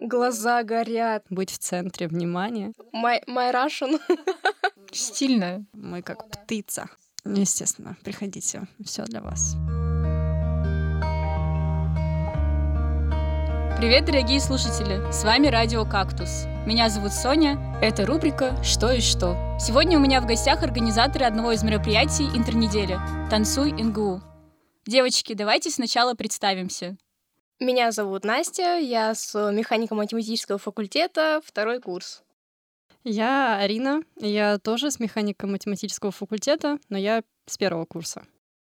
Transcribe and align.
Глаза 0.00 0.62
горят. 0.62 1.24
Быть 1.28 1.50
в 1.50 1.58
центре 1.58 2.08
внимания. 2.08 2.72
My, 2.94 3.22
my 3.26 3.52
Russian. 3.52 4.00
Стильно. 4.92 5.64
Мы 5.72 6.02
как 6.02 6.28
птица. 6.28 6.88
Естественно, 7.24 7.96
приходите. 8.02 8.66
Все 8.84 9.04
для 9.04 9.20
вас. 9.20 9.54
Привет, 13.78 14.04
дорогие 14.04 14.40
слушатели! 14.40 15.10
С 15.10 15.24
вами 15.24 15.48
Радио 15.48 15.84
Кактус. 15.84 16.44
Меня 16.66 16.88
зовут 16.88 17.12
Соня. 17.12 17.58
Это 17.82 18.06
рубрика 18.06 18.56
«Что 18.62 18.92
и 18.92 19.00
что». 19.00 19.36
Сегодня 19.58 19.98
у 19.98 20.00
меня 20.00 20.20
в 20.20 20.26
гостях 20.26 20.62
организаторы 20.62 21.24
одного 21.24 21.50
из 21.50 21.64
мероприятий 21.64 22.26
интернедели 22.26 22.98
«Танцуй 23.28 23.72
НГУ». 23.72 24.22
Девочки, 24.86 25.34
давайте 25.34 25.70
сначала 25.70 26.14
представимся. 26.14 26.96
Меня 27.60 27.92
зовут 27.92 28.24
Настя, 28.24 28.78
я 28.78 29.14
с 29.14 29.34
механико-математического 29.34 30.58
факультета, 30.58 31.40
второй 31.44 31.80
курс. 31.80 32.22
Я 33.04 33.58
Арина, 33.58 34.02
я 34.16 34.58
тоже 34.58 34.90
с 34.90 35.00
механико-математического 35.00 36.12
факультета, 36.12 36.78
но 36.88 36.98
я 36.98 37.22
с 37.46 37.58
первого 37.58 37.84
курса. 37.84 38.24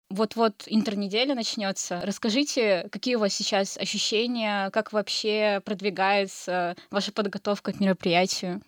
Вот-вот 0.10 0.64
интернеделя 0.68 1.36
начнется. 1.36 2.02
Расскажите, 2.04 2.90
какие 2.92 3.16
у 3.16 3.20
вас 3.20 3.34
сейчас 3.34 3.78
ощущения, 3.78 4.70
как 4.72 4.92
вообще 4.92 5.62
продвигается 5.64 6.76
ваша 6.90 7.14
подготовка 7.14 7.72
к 7.72 7.80
мероприятию? 7.80 8.62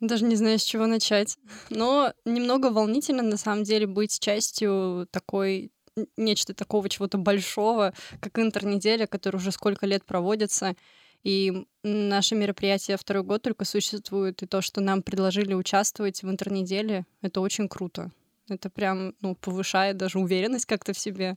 Даже 0.00 0.24
не 0.24 0.34
знаю, 0.34 0.58
с 0.58 0.64
чего 0.64 0.86
начать. 0.86 1.38
Но 1.70 2.12
немного 2.24 2.70
волнительно, 2.70 3.22
на 3.22 3.36
самом 3.36 3.62
деле, 3.62 3.86
быть 3.86 4.18
частью 4.18 5.06
такой 5.12 5.70
нечто 6.16 6.54
такого 6.54 6.88
чего-то 6.88 7.18
большого, 7.18 7.92
как 8.20 8.38
интернеделя, 8.38 9.06
который 9.06 9.36
уже 9.36 9.52
сколько 9.52 9.86
лет 9.86 10.04
проводится. 10.04 10.74
И 11.22 11.66
наше 11.82 12.34
мероприятие 12.34 12.96
второй 12.98 13.22
год 13.22 13.42
только 13.42 13.64
существует, 13.64 14.42
и 14.42 14.46
то, 14.46 14.60
что 14.60 14.80
нам 14.80 15.02
предложили 15.02 15.54
участвовать 15.54 16.22
в 16.22 16.28
интернеделе, 16.28 17.06
это 17.22 17.40
очень 17.40 17.68
круто. 17.68 18.10
Это 18.48 18.68
прям, 18.68 19.14
ну, 19.20 19.34
повышает 19.34 19.96
даже 19.96 20.18
уверенность 20.18 20.66
как-то 20.66 20.92
в 20.92 20.98
себе. 20.98 21.36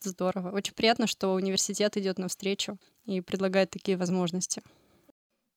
Здорово. 0.00 0.52
Очень 0.52 0.74
приятно, 0.74 1.06
что 1.06 1.34
университет 1.34 1.96
идет 1.96 2.18
навстречу 2.18 2.78
и 3.04 3.20
предлагает 3.20 3.70
такие 3.70 3.98
возможности. 3.98 4.62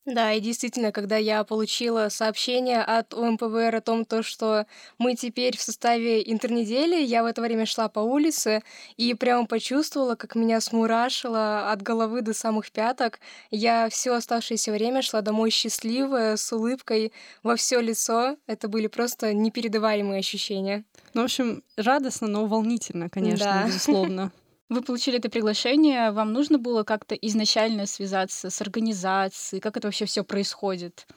Да, 0.05 0.33
и 0.33 0.39
действительно, 0.39 0.92
когда 0.92 1.17
я 1.17 1.44
получила 1.44 2.09
сообщение 2.09 2.81
от 2.81 3.14
УМПВР 3.14 3.75
о 3.75 3.81
том, 3.81 4.05
то, 4.05 4.23
что 4.23 4.66
мы 4.97 5.16
теперь 5.16 5.58
в 5.58 5.61
составе 5.61 6.22
интернедели, 6.31 7.02
я 7.02 7.22
в 7.22 7.25
это 7.25 7.42
время 7.42 7.66
шла 7.66 7.89
по 7.89 8.00
улице 8.00 8.64
и 8.97 9.14
прямо 9.14 9.45
почувствовала, 9.45 10.16
как 10.16 10.36
меня 10.36 10.61
смурашило 10.61 11.72
от 11.72 11.81
головы 11.81 12.22
до 12.22 12.33
самых 12.33 12.72
пяток. 12.72 13.20
Я 13.52 13.89
все 13.89 14.14
оставшееся 14.14 14.72
время 14.72 15.02
шла 15.02 15.22
домой 15.22 15.52
счастливая, 15.52 16.38
с 16.38 16.52
улыбкой 16.52 17.11
во 17.44 17.55
все 17.55 17.80
лицо. 17.80 18.38
Это 18.47 18.67
были 18.67 18.88
просто 18.88 19.33
непередаваемые 19.33 20.20
ощущения. 20.20 20.86
Ну, 21.14 21.22
в 21.22 21.25
общем, 21.25 21.64
радостно, 21.75 22.27
но 22.27 22.45
волнительно, 22.45 23.09
конечно, 23.09 23.45
да. 23.45 23.64
безусловно. 23.67 24.31
Вы 24.70 24.84
получили 24.84 25.17
это 25.17 25.30
приглашение, 25.30 26.12
вам 26.12 26.31
нужно 26.31 26.59
было 26.59 26.84
как-то 26.84 27.16
изначально 27.16 27.88
связаться 27.88 28.52
с 28.52 28.62
организацией, 28.62 29.59
как 29.61 29.78
это 29.78 29.88
вообще 29.88 30.06
все 30.06 30.23
происходит? 30.23 31.08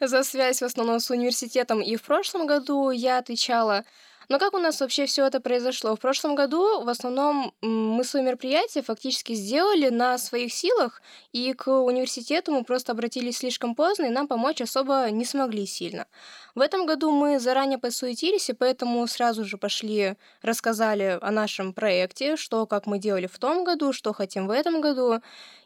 За 0.00 0.22
связь 0.24 0.60
в 0.60 0.64
основном 0.64 1.00
с 1.00 1.10
университетом 1.10 1.80
и 1.80 1.96
в 1.96 2.02
прошлом 2.02 2.46
году 2.46 2.90
я 2.90 3.18
отвечала 3.18 3.84
но 4.30 4.38
как 4.38 4.54
у 4.54 4.58
нас 4.58 4.80
вообще 4.80 5.06
все 5.06 5.26
это 5.26 5.40
произошло? 5.40 5.96
В 5.96 5.98
прошлом 5.98 6.36
году 6.36 6.84
в 6.84 6.88
основном 6.88 7.52
мы 7.62 8.04
свои 8.04 8.22
мероприятия 8.22 8.80
фактически 8.80 9.32
сделали 9.32 9.88
на 9.88 10.18
своих 10.18 10.52
силах, 10.52 11.02
и 11.32 11.52
к 11.52 11.68
университету 11.68 12.52
мы 12.52 12.62
просто 12.62 12.92
обратились 12.92 13.38
слишком 13.38 13.74
поздно, 13.74 14.04
и 14.04 14.10
нам 14.10 14.28
помочь 14.28 14.60
особо 14.60 15.10
не 15.10 15.24
смогли 15.24 15.66
сильно. 15.66 16.06
В 16.54 16.60
этом 16.60 16.86
году 16.86 17.10
мы 17.10 17.40
заранее 17.40 17.78
подсуетились, 17.78 18.48
и 18.50 18.52
поэтому 18.52 19.04
сразу 19.08 19.44
же 19.44 19.58
пошли, 19.58 20.14
рассказали 20.42 21.18
о 21.20 21.32
нашем 21.32 21.72
проекте, 21.72 22.36
что, 22.36 22.66
как 22.66 22.86
мы 22.86 23.00
делали 23.00 23.26
в 23.26 23.36
том 23.40 23.64
году, 23.64 23.92
что 23.92 24.12
хотим 24.12 24.46
в 24.46 24.52
этом 24.52 24.80
году. 24.80 25.20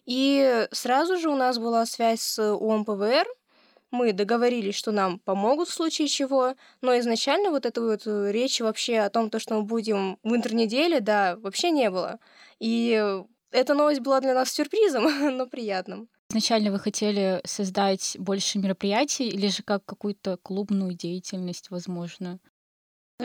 И 0.06 0.66
сразу 0.72 1.18
же 1.18 1.28
у 1.28 1.36
нас 1.36 1.58
была 1.58 1.84
связь 1.84 2.22
с 2.22 2.54
УМПВР, 2.54 3.26
мы 3.94 4.12
договорились, 4.12 4.74
что 4.74 4.92
нам 4.92 5.18
помогут 5.18 5.68
в 5.68 5.72
случае 5.72 6.08
чего, 6.08 6.54
но 6.82 6.98
изначально 6.98 7.50
вот 7.50 7.64
этой 7.64 7.82
вот 7.82 8.02
э, 8.06 8.32
речи 8.32 8.62
вообще 8.62 8.98
о 8.98 9.10
том, 9.10 9.30
то, 9.30 9.38
что 9.38 9.54
мы 9.54 9.62
будем 9.62 10.18
в 10.22 10.34
интернеделе, 10.34 11.00
да, 11.00 11.36
вообще 11.36 11.70
не 11.70 11.90
было. 11.90 12.18
И 12.58 13.22
эта 13.50 13.74
новость 13.74 14.00
была 14.00 14.20
для 14.20 14.34
нас 14.34 14.50
сюрпризом, 14.50 15.04
но 15.36 15.46
приятным. 15.46 16.08
Изначально 16.30 16.72
вы 16.72 16.80
хотели 16.80 17.40
создать 17.44 18.16
больше 18.18 18.58
мероприятий 18.58 19.28
или 19.28 19.48
же 19.48 19.62
как 19.62 19.84
какую-то 19.84 20.36
клубную 20.42 20.94
деятельность, 20.94 21.70
возможно? 21.70 22.40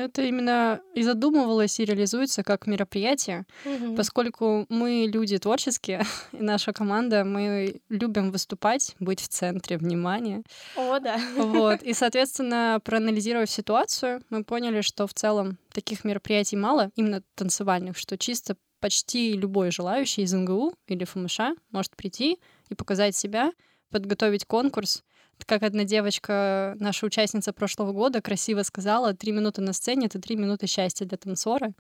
Это 0.05 0.21
именно 0.23 0.81
и 0.95 1.03
задумывалось, 1.03 1.79
и 1.79 1.85
реализуется 1.85 2.43
как 2.43 2.67
мероприятие, 2.67 3.45
угу. 3.65 3.95
поскольку 3.95 4.65
мы 4.69 5.09
люди 5.11 5.37
творческие, 5.37 6.03
и 6.31 6.41
наша 6.41 6.73
команда, 6.73 7.23
мы 7.23 7.81
любим 7.89 8.31
выступать, 8.31 8.95
быть 8.99 9.21
в 9.21 9.27
центре 9.27 9.77
внимания. 9.77 10.43
О, 10.75 10.99
да. 10.99 11.19
Вот. 11.35 11.81
И, 11.89 11.93
соответственно, 11.93 12.79
проанализировав 12.83 13.49
ситуацию, 13.49 14.21
мы 14.29 14.43
поняли, 14.43 14.81
что 14.81 15.07
в 15.07 15.13
целом 15.13 15.57
таких 15.73 16.03
мероприятий 16.03 16.55
мало, 16.55 16.91
именно 16.95 17.21
танцевальных, 17.35 17.97
что 17.97 18.17
чисто 18.17 18.55
почти 18.79 19.33
любой 19.33 19.71
желающий 19.71 20.23
из 20.23 20.33
НГУ 20.33 20.73
или 20.87 21.03
ФМШ 21.03 21.39
может 21.71 21.95
прийти 21.95 22.39
и 22.69 22.75
показать 22.75 23.16
себя, 23.16 23.51
подготовить 23.91 24.45
конкурс, 24.45 25.03
как 25.45 25.63
одна 25.63 25.83
девочка, 25.83 26.75
наша 26.79 27.05
участница 27.05 27.53
прошлого 27.53 27.91
года, 27.91 28.22
красиво 28.22 28.63
сказала, 28.63 29.13
три 29.13 29.31
минуты 29.31 29.61
на 29.61 29.73
сцене— 29.73 30.05
это 30.07 30.19
три 30.19 30.35
минуты 30.35 30.67
счастья 30.67 31.05
для 31.05 31.17
танцора. 31.17 31.73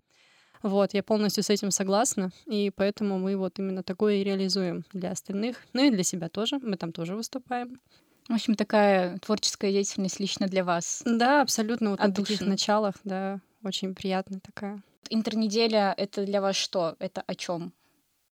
Вот, 0.61 0.93
я 0.93 1.03
полностью 1.03 1.43
с 1.43 1.49
этим 1.49 1.71
согласна, 1.71 2.31
и 2.45 2.71
поэтому 2.75 3.17
мы 3.17 3.37
вот 3.37 3.59
именно 3.59 3.81
такое 3.81 4.15
и 4.15 4.23
реализуем 4.23 4.83
для 4.91 5.11
остальных, 5.11 5.57
ну 5.71 5.85
и 5.85 5.89
для 5.89 6.03
себя 6.03 6.27
тоже, 6.27 6.59
мы 6.61 6.75
там 6.75 6.91
тоже 6.91 7.15
выступаем. 7.15 7.79
В 8.27 8.33
общем, 8.33 8.55
такая 8.55 9.17
творческая 9.19 9.71
деятельность 9.71 10.19
лично 10.19 10.47
для 10.47 10.63
вас. 10.63 11.01
Да, 11.05 11.41
абсолютно, 11.41 11.91
вот 11.91 11.99
на 11.99 12.13
таких 12.13 12.41
началах, 12.41 12.95
да, 13.03 13.39
очень 13.63 13.95
приятно 13.95 14.39
такая. 14.39 14.83
Интернеделя— 15.09 15.93
это 15.97 16.25
для 16.25 16.41
вас 16.41 16.55
что? 16.55 16.95
Это 16.99 17.21
о 17.25 17.35
чем? 17.35 17.73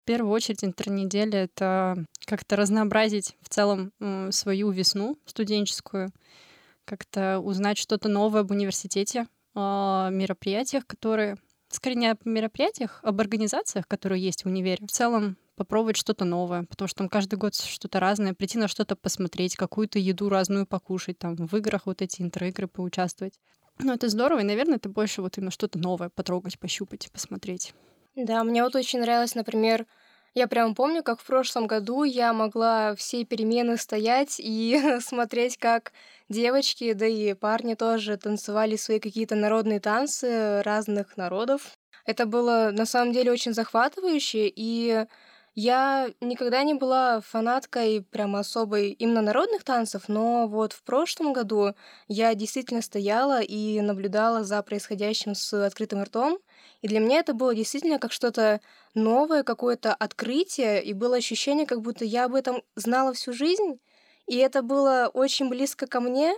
В 0.04 0.06
первую 0.06 0.34
очередь 0.34 0.62
интернеделя— 0.62 1.44
это 1.44 2.04
как-то 2.26 2.56
разнообразить 2.56 3.38
в 3.40 3.48
целом 3.48 3.90
свою 4.32 4.70
весну 4.70 5.18
студенческую, 5.24 6.10
как-то 6.84 7.38
узнать 7.38 7.78
что-то 7.78 8.10
новое 8.10 8.42
об 8.42 8.50
университете, 8.50 9.28
о 9.54 10.10
мероприятиях, 10.10 10.86
которые... 10.86 11.38
Скорее 11.70 11.94
не 11.94 12.08
об 12.08 12.18
мероприятиях, 12.26 13.00
об 13.02 13.18
организациях, 13.18 13.88
которые 13.88 14.22
есть 14.22 14.44
в 14.44 14.48
универе. 14.48 14.86
В 14.86 14.90
целом 14.90 15.38
попробовать 15.56 15.96
что-то 15.96 16.26
новое, 16.26 16.64
потому 16.64 16.86
что 16.86 16.98
там 16.98 17.08
каждый 17.08 17.36
год 17.36 17.54
что-то 17.54 17.98
разное, 17.98 18.34
прийти 18.34 18.58
на 18.58 18.68
что-то 18.68 18.96
посмотреть, 18.96 19.56
какую-то 19.56 19.98
еду 19.98 20.28
разную 20.28 20.66
покушать, 20.66 21.18
там 21.18 21.34
в 21.34 21.54
играх 21.56 21.86
вот 21.86 22.02
эти 22.02 22.20
интроигры 22.20 22.68
поучаствовать. 22.68 23.40
Ну, 23.78 23.94
это 23.94 24.10
здорово, 24.10 24.40
и, 24.40 24.44
наверное, 24.44 24.76
это 24.76 24.90
больше 24.90 25.22
вот 25.22 25.38
именно 25.38 25.50
что-то 25.50 25.78
новое 25.78 26.10
потрогать, 26.10 26.58
пощупать, 26.58 27.10
посмотреть. 27.10 27.72
Да, 28.16 28.44
мне 28.44 28.62
вот 28.62 28.76
очень 28.76 29.00
нравилось, 29.00 29.34
например, 29.34 29.86
я 30.34 30.46
прям 30.48 30.74
помню, 30.74 31.02
как 31.02 31.20
в 31.20 31.24
прошлом 31.26 31.66
году 31.66 32.04
я 32.04 32.32
могла 32.32 32.94
все 32.96 33.24
перемены 33.24 33.76
стоять 33.76 34.36
и 34.38 34.80
смотреть, 35.00 35.58
как 35.58 35.92
девочки, 36.28 36.92
да 36.92 37.06
и 37.06 37.34
парни 37.34 37.74
тоже 37.74 38.16
танцевали 38.16 38.76
свои 38.76 39.00
какие-то 39.00 39.34
народные 39.36 39.80
танцы 39.80 40.62
разных 40.62 41.16
народов. 41.16 41.72
Это 42.06 42.26
было 42.26 42.70
на 42.72 42.86
самом 42.86 43.12
деле 43.12 43.32
очень 43.32 43.54
захватывающе, 43.54 44.52
и 44.54 45.06
я 45.54 46.10
никогда 46.20 46.62
не 46.64 46.74
была 46.74 47.20
фанаткой 47.20 48.02
прям 48.02 48.34
особой 48.36 48.90
именно 48.90 49.22
народных 49.22 49.62
танцев, 49.64 50.08
но 50.08 50.46
вот 50.48 50.72
в 50.72 50.82
прошлом 50.82 51.32
году 51.32 51.74
я 52.08 52.34
действительно 52.34 52.82
стояла 52.82 53.40
и 53.40 53.80
наблюдала 53.80 54.42
за 54.44 54.62
происходящим 54.62 55.34
с 55.34 55.52
открытым 55.64 56.02
ртом, 56.02 56.38
и 56.84 56.86
для 56.86 57.00
меня 57.00 57.20
это 57.20 57.32
было 57.32 57.54
действительно 57.54 57.98
как 57.98 58.12
что-то 58.12 58.60
новое, 58.92 59.42
какое-то 59.42 59.94
открытие, 59.94 60.84
и 60.84 60.92
было 60.92 61.16
ощущение, 61.16 61.64
как 61.64 61.80
будто 61.80 62.04
я 62.04 62.26
об 62.26 62.34
этом 62.34 62.62
знала 62.76 63.14
всю 63.14 63.32
жизнь, 63.32 63.80
и 64.26 64.36
это 64.36 64.60
было 64.60 65.10
очень 65.14 65.48
близко 65.48 65.86
ко 65.86 66.00
мне, 66.00 66.34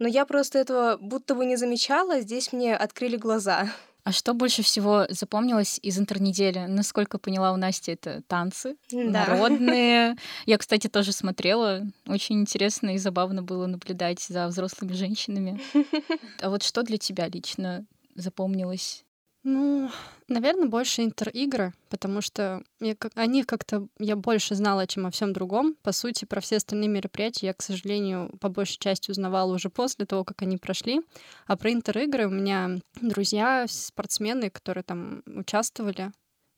но 0.00 0.08
я 0.08 0.26
просто 0.26 0.58
этого 0.58 0.96
будто 1.00 1.36
бы 1.36 1.46
не 1.46 1.54
замечала, 1.54 2.18
здесь 2.22 2.52
мне 2.52 2.76
открыли 2.76 3.16
глаза. 3.16 3.68
А 4.06 4.12
что 4.12 4.34
больше 4.34 4.62
всего 4.62 5.06
запомнилось 5.08 5.80
из 5.82 5.98
интернедели? 5.98 6.66
Насколько 6.66 7.16
поняла 7.16 7.52
у 7.52 7.56
Насти, 7.56 7.92
это 7.92 8.20
танцы 8.26 8.76
да. 8.90 9.26
народные. 9.26 10.16
Я, 10.44 10.58
кстати, 10.58 10.88
тоже 10.88 11.12
смотрела. 11.12 11.86
Очень 12.06 12.42
интересно 12.42 12.94
и 12.94 12.98
забавно 12.98 13.42
было 13.42 13.66
наблюдать 13.66 14.20
за 14.20 14.46
взрослыми 14.48 14.92
женщинами. 14.92 15.58
А 16.42 16.50
вот 16.50 16.62
что 16.64 16.82
для 16.82 16.98
тебя 16.98 17.28
лично 17.28 17.86
запомнилось? 18.14 19.03
Ну, 19.46 19.90
наверное, 20.26 20.68
больше 20.68 21.04
интер-игры, 21.04 21.74
потому 21.90 22.22
что 22.22 22.62
я, 22.80 22.96
как, 22.96 23.12
о 23.14 23.26
них 23.26 23.46
как-то 23.46 23.88
я 23.98 24.16
больше 24.16 24.54
знала, 24.54 24.86
чем 24.86 25.06
о 25.06 25.10
всем 25.10 25.34
другом. 25.34 25.76
По 25.82 25.92
сути, 25.92 26.24
про 26.24 26.40
все 26.40 26.56
остальные 26.56 26.88
мероприятия 26.88 27.48
я, 27.48 27.54
к 27.54 27.60
сожалению, 27.60 28.34
по 28.40 28.48
большей 28.48 28.78
части 28.78 29.10
узнавала 29.10 29.52
уже 29.54 29.68
после 29.68 30.06
того, 30.06 30.24
как 30.24 30.40
они 30.40 30.56
прошли. 30.56 31.02
А 31.46 31.58
про 31.58 31.70
интер-игры 31.72 32.26
у 32.26 32.30
меня 32.30 32.78
друзья, 33.02 33.66
спортсмены, 33.68 34.48
которые 34.48 34.82
там 34.82 35.22
участвовали, 35.26 36.10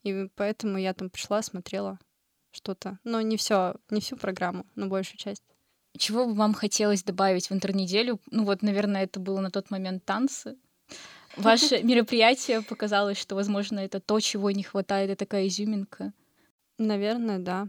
и 0.04 0.28
поэтому 0.36 0.78
я 0.78 0.94
там 0.94 1.10
пришла, 1.10 1.42
смотрела 1.42 1.98
что-то. 2.52 3.00
Но 3.02 3.20
не 3.20 3.36
все, 3.36 3.74
не 3.90 4.00
всю 4.00 4.16
программу, 4.16 4.64
но 4.76 4.86
большую 4.86 5.18
часть. 5.18 5.42
Чего 5.98 6.26
бы 6.26 6.34
вам 6.34 6.54
хотелось 6.54 7.02
добавить 7.02 7.50
в 7.50 7.52
интернеделю? 7.52 8.20
Ну 8.30 8.44
вот, 8.44 8.62
наверное, 8.62 9.04
это 9.04 9.18
было 9.18 9.40
на 9.40 9.50
тот 9.50 9.70
момент 9.70 10.04
танцы. 10.04 10.56
Ваше 11.36 11.82
мероприятие 11.82 12.62
показалось, 12.62 13.18
что, 13.18 13.34
возможно, 13.34 13.80
это 13.80 14.00
то, 14.00 14.20
чего 14.20 14.50
не 14.50 14.62
хватает, 14.62 15.10
это 15.10 15.24
такая 15.24 15.48
изюминка. 15.48 16.12
Наверное, 16.78 17.38
да. 17.38 17.68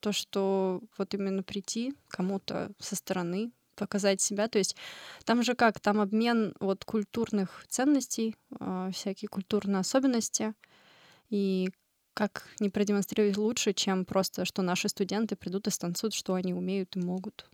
То, 0.00 0.12
что 0.12 0.80
вот 0.96 1.12
именно 1.14 1.42
прийти 1.42 1.94
кому-то 2.08 2.70
со 2.78 2.96
стороны, 2.96 3.50
показать 3.74 4.20
себя. 4.20 4.48
То 4.48 4.58
есть 4.58 4.76
там 5.24 5.42
же 5.42 5.54
как, 5.54 5.80
там 5.80 6.00
обмен 6.00 6.54
вот 6.60 6.84
культурных 6.84 7.64
ценностей, 7.68 8.36
э, 8.58 8.90
всякие 8.92 9.28
культурные 9.28 9.80
особенности. 9.80 10.54
И 11.30 11.70
как 12.14 12.48
не 12.58 12.68
продемонстрировать 12.68 13.36
лучше, 13.36 13.72
чем 13.72 14.04
просто, 14.04 14.44
что 14.44 14.62
наши 14.62 14.88
студенты 14.88 15.36
придут 15.36 15.68
и 15.68 15.70
станцуют, 15.70 16.14
что 16.14 16.34
они 16.34 16.52
умеют 16.52 16.96
и 16.96 17.00
могут. 17.00 17.48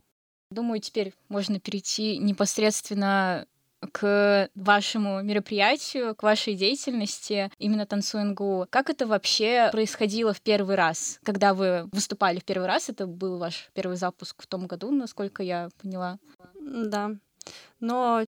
Думаю, 0.49 0.79
теперь 0.79 1.13
можно 1.29 1.59
перейти 1.59 2.17
непосредственно 2.17 3.47
к 3.91 4.49
вашему 4.55 5.21
мероприятию, 5.21 6.15
к 6.15 6.23
вашей 6.23 6.55
деятельности, 6.55 7.51
именно 7.57 7.85
танцуингу. 7.85 8.67
Как 8.69 8.89
это 8.89 9.07
вообще 9.07 9.69
происходило 9.71 10.33
в 10.33 10.41
первый 10.41 10.75
раз? 10.75 11.19
Когда 11.23 11.53
вы 11.53 11.89
выступали 11.91 12.39
в 12.39 12.45
первый 12.45 12.67
раз, 12.67 12.89
это 12.89 13.07
был 13.07 13.37
ваш 13.37 13.69
первый 13.73 13.97
запуск 13.97 14.41
в 14.41 14.47
том 14.47 14.67
году, 14.67 14.91
насколько 14.91 15.43
я 15.43 15.69
поняла. 15.81 16.17
Да. 16.59 17.11
Но, 17.79 18.23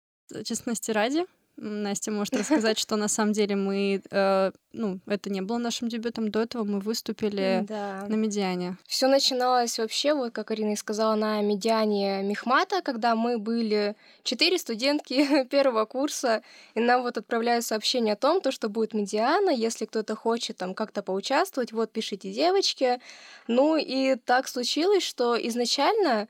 честности 0.44 0.92
ради, 0.92 1.25
Настя 1.57 2.12
может 2.12 2.34
рассказать, 2.38 2.78
что 2.78 2.96
на 2.98 3.07
самом 3.07 3.34
деле 3.34 3.56
мы, 3.56 4.02
э, 4.12 4.52
ну, 4.74 5.00
это 5.06 5.30
не 5.30 5.42
было 5.42 5.57
нашим 5.57 5.88
дебютом. 5.88 6.30
До 6.30 6.42
этого 6.42 6.63
мы 6.63 6.80
выступили 6.80 7.66
да. 7.68 8.06
на 8.07 8.16
медиане. 8.16 8.78
Все 8.88 9.07
начиналось 9.07 9.80
вообще, 9.80 10.13
вот 10.13 10.34
как 10.34 10.52
Арина 10.52 10.74
и 10.74 10.75
сказала, 10.75 11.16
на 11.16 11.42
медиане 11.42 12.24
Мехмата, 12.24 12.81
когда 12.81 13.16
мы 13.16 13.38
были 13.38 13.96
четыре 14.24 14.57
студентки 14.57 15.44
первого 15.50 15.86
курса, 15.86 16.44
и 16.74 16.80
нам 16.80 17.04
вот 17.04 17.18
отправляют 17.18 17.66
сообщение 17.66 18.13
о 18.13 18.18
том, 18.18 18.42
то, 18.42 18.51
что 18.51 18.68
будет 18.69 18.94
медиана, 18.94 19.50
если 19.50 19.86
кто-то 19.86 20.16
хочет 20.16 20.58
там 20.58 20.74
как-то 20.74 21.04
поучаствовать, 21.04 21.72
вот 21.72 21.92
пишите 21.92 22.31
девочки. 22.31 23.00
Ну 23.48 23.78
и 23.78 24.16
так 24.16 24.48
случилось, 24.48 25.04
что 25.04 25.36
изначально 25.48 26.28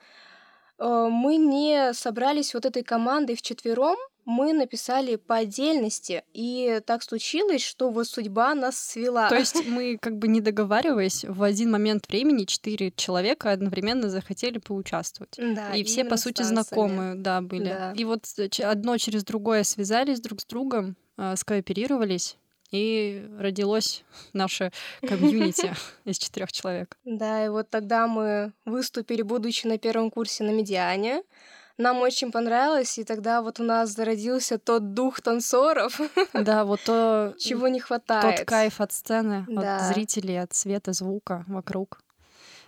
э, 0.78 1.08
мы 1.10 1.38
не 1.38 1.94
собрались 1.94 2.54
вот 2.54 2.66
этой 2.66 2.84
командой 2.84 3.36
в 3.36 3.42
четвером, 3.42 3.98
мы 4.26 4.54
написали 4.54 5.16
по 5.16 5.38
отдельности, 5.38 6.24
и 6.34 6.82
так 6.86 7.04
случилось, 7.04 7.64
что 7.64 7.90
вот 7.90 8.08
судьба 8.08 8.56
нас 8.56 8.78
свела. 8.78 9.30
То 9.30 9.36
есть 9.36 9.66
мы 9.68 9.98
как 10.02 10.18
бы 10.18 10.28
не 10.28 10.42
договариваясь, 10.42 11.24
в 11.24 11.44
один 11.44 11.72
момент 11.72 12.08
времени 12.10 12.46
четыре 12.46 12.92
человека 12.96 13.52
одновременно 13.52 14.10
захотели 14.10 14.58
поучаствовать. 14.58 15.36
Да, 15.38 15.74
и 15.76 15.84
все, 15.84 16.04
по 16.04 16.18
сути, 16.18 16.42
знакомые, 16.42 17.16
да, 17.16 17.42
были. 17.42 17.66
Да. 17.66 17.94
И 17.96 18.04
вот 18.04 18.26
одно 18.64 18.98
через 18.98 19.24
другое 19.24 19.64
связались 19.64 20.20
друг 20.20 20.42
с 20.42 20.46
другом, 20.46 20.96
а, 21.18 21.36
скооперировались, 21.36 22.38
и 22.72 23.26
родилось 23.38 24.04
наше 24.34 24.72
комьюнити 25.08 25.74
из 26.06 26.18
четырех 26.18 26.52
человек. 26.52 26.98
Да, 27.06 27.46
и 27.46 27.50
вот 27.50 27.70
тогда 27.70 28.08
мы 28.08 28.54
выступили, 28.66 29.22
будучи 29.22 29.68
на 29.68 29.78
первом 29.78 30.10
курсе 30.10 30.44
на 30.44 30.50
медиане 30.50 31.24
нам 31.78 32.02
очень 32.02 32.32
понравилось, 32.32 32.98
и 32.98 33.04
тогда 33.04 33.42
вот 33.42 33.60
у 33.60 33.64
нас 33.64 33.90
зародился 33.92 34.58
тот 34.58 34.94
дух 34.94 35.22
танцоров. 35.22 36.00
Да, 36.34 36.64
вот 36.64 36.82
то... 36.86 37.34
Чего 37.38 37.68
не 37.68 37.80
хватает. 37.80 38.38
Тот 38.38 38.46
кайф 38.46 38.82
от 38.82 38.92
сцены, 38.92 39.46
да. 39.48 39.78
от 39.78 39.94
зрителей, 39.94 40.42
от 40.42 40.54
света, 40.54 40.94
звука 40.94 41.44
вокруг. 41.48 42.00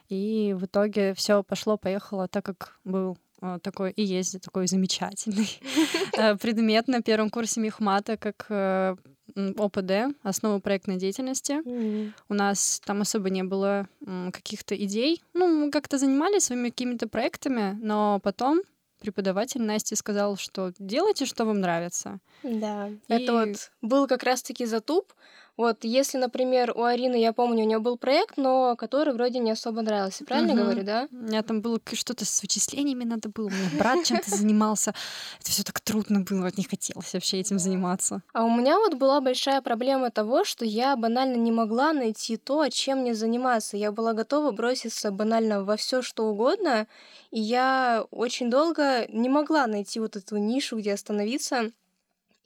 И 0.09 0.56
в 0.57 0.65
итоге 0.65 1.13
все 1.13 1.44
пошло-поехало 1.44 2.27
так, 2.27 2.45
как 2.45 2.80
был 2.86 3.18
э, 3.42 3.59
такой 3.62 3.92
и 3.92 4.04
есть 4.04 4.42
такой 4.42 4.68
замечательный 4.68 5.60
э, 6.18 6.38
предмет 6.38 6.88
на 6.88 7.01
первом 7.01 7.30
курсе 7.30 7.60
Мехмата, 7.60 8.18
как 8.18 8.45
э, 8.50 8.95
ОПД, 9.36 10.15
основы 10.24 10.62
проектной 10.62 10.98
деятельности. 10.98 11.62
Mm-hmm. 11.63 12.12
У 12.30 12.33
нас 12.33 12.81
там 12.86 13.01
особо 13.01 13.30
не 13.30 13.44
было 13.44 13.88
каких-то 14.31 14.75
идей. 14.75 15.21
Ну, 15.33 15.48
мы 15.65 15.71
как-то 15.71 15.98
занимались 15.98 16.45
своими 16.45 16.69
какими-то 16.69 17.07
проектами, 17.07 17.77
но 17.81 18.19
потом 18.24 18.62
преподаватель 19.00 19.62
Насти 19.62 19.96
сказал, 19.96 20.38
что 20.38 20.74
делайте, 20.80 21.26
что 21.26 21.46
вам 21.46 21.60
нравится. 21.60 22.20
Да, 22.44 22.89
и... 22.89 23.13
это 23.13 23.34
вот 23.34 23.72
был 23.81 24.07
как 24.07 24.24
раз-таки 24.24 24.66
затуп. 24.66 25.13
Вот 25.57 25.84
если, 25.84 26.19
например, 26.19 26.72
у 26.75 26.84
Арины, 26.84 27.16
я 27.16 27.34
помню, 27.34 27.63
у 27.63 27.68
нее 27.68 27.80
был 27.80 27.98
проект, 27.98 28.38
но 28.38 28.75
который 28.75 29.12
вроде 29.12 29.39
не 29.39 29.50
особо 29.50 29.81
нравился. 29.81 30.24
Правильно 30.24 30.54
угу. 30.54 30.62
говорю, 30.62 30.84
да? 30.84 31.07
У 31.12 31.16
меня 31.16 31.42
там 31.42 31.62
было 31.62 31.80
что-то 31.94 32.25
с 32.25 32.44
вычислениями 32.44 33.04
надо 33.04 33.30
было. 33.30 33.48
У 33.48 33.50
меня 33.50 33.69
брат 33.80 34.06
чем-то 34.06 34.30
занимался. 34.30 34.94
Это 35.39 35.50
все 35.50 35.63
так 35.63 35.80
трудно 35.80 36.19
было, 36.19 36.44
вот 36.44 36.57
не 36.60 36.63
хотелось 36.63 37.12
вообще 37.12 37.39
этим 37.39 37.57
заниматься. 37.57 38.22
А 38.34 38.44
у 38.45 38.56
меня 38.56 38.78
вот 38.78 38.94
была 38.94 39.19
большая 39.19 39.62
проблема 39.63 40.12
того, 40.12 40.44
что 40.44 40.63
я 40.63 40.95
банально 40.95 41.38
не 41.38 41.51
могла 41.51 41.92
найти 41.92 42.38
то, 42.38 42.69
чем 42.69 43.00
мне 43.00 43.16
заниматься. 43.16 43.78
Я 43.78 43.92
была 43.92 44.13
готова 44.13 44.51
броситься 44.51 45.10
банально 45.10 45.63
во 45.63 45.75
все 45.75 46.04
что 46.04 46.28
угодно, 46.28 46.86
и 47.31 47.39
я 47.39 48.06
очень 48.12 48.51
долго 48.51 49.07
не 49.07 49.28
могла 49.28 49.66
найти 49.66 50.00
вот 50.00 50.16
эту 50.16 50.38
нишу, 50.38 50.78
где 50.78 50.94
остановиться. 50.94 51.72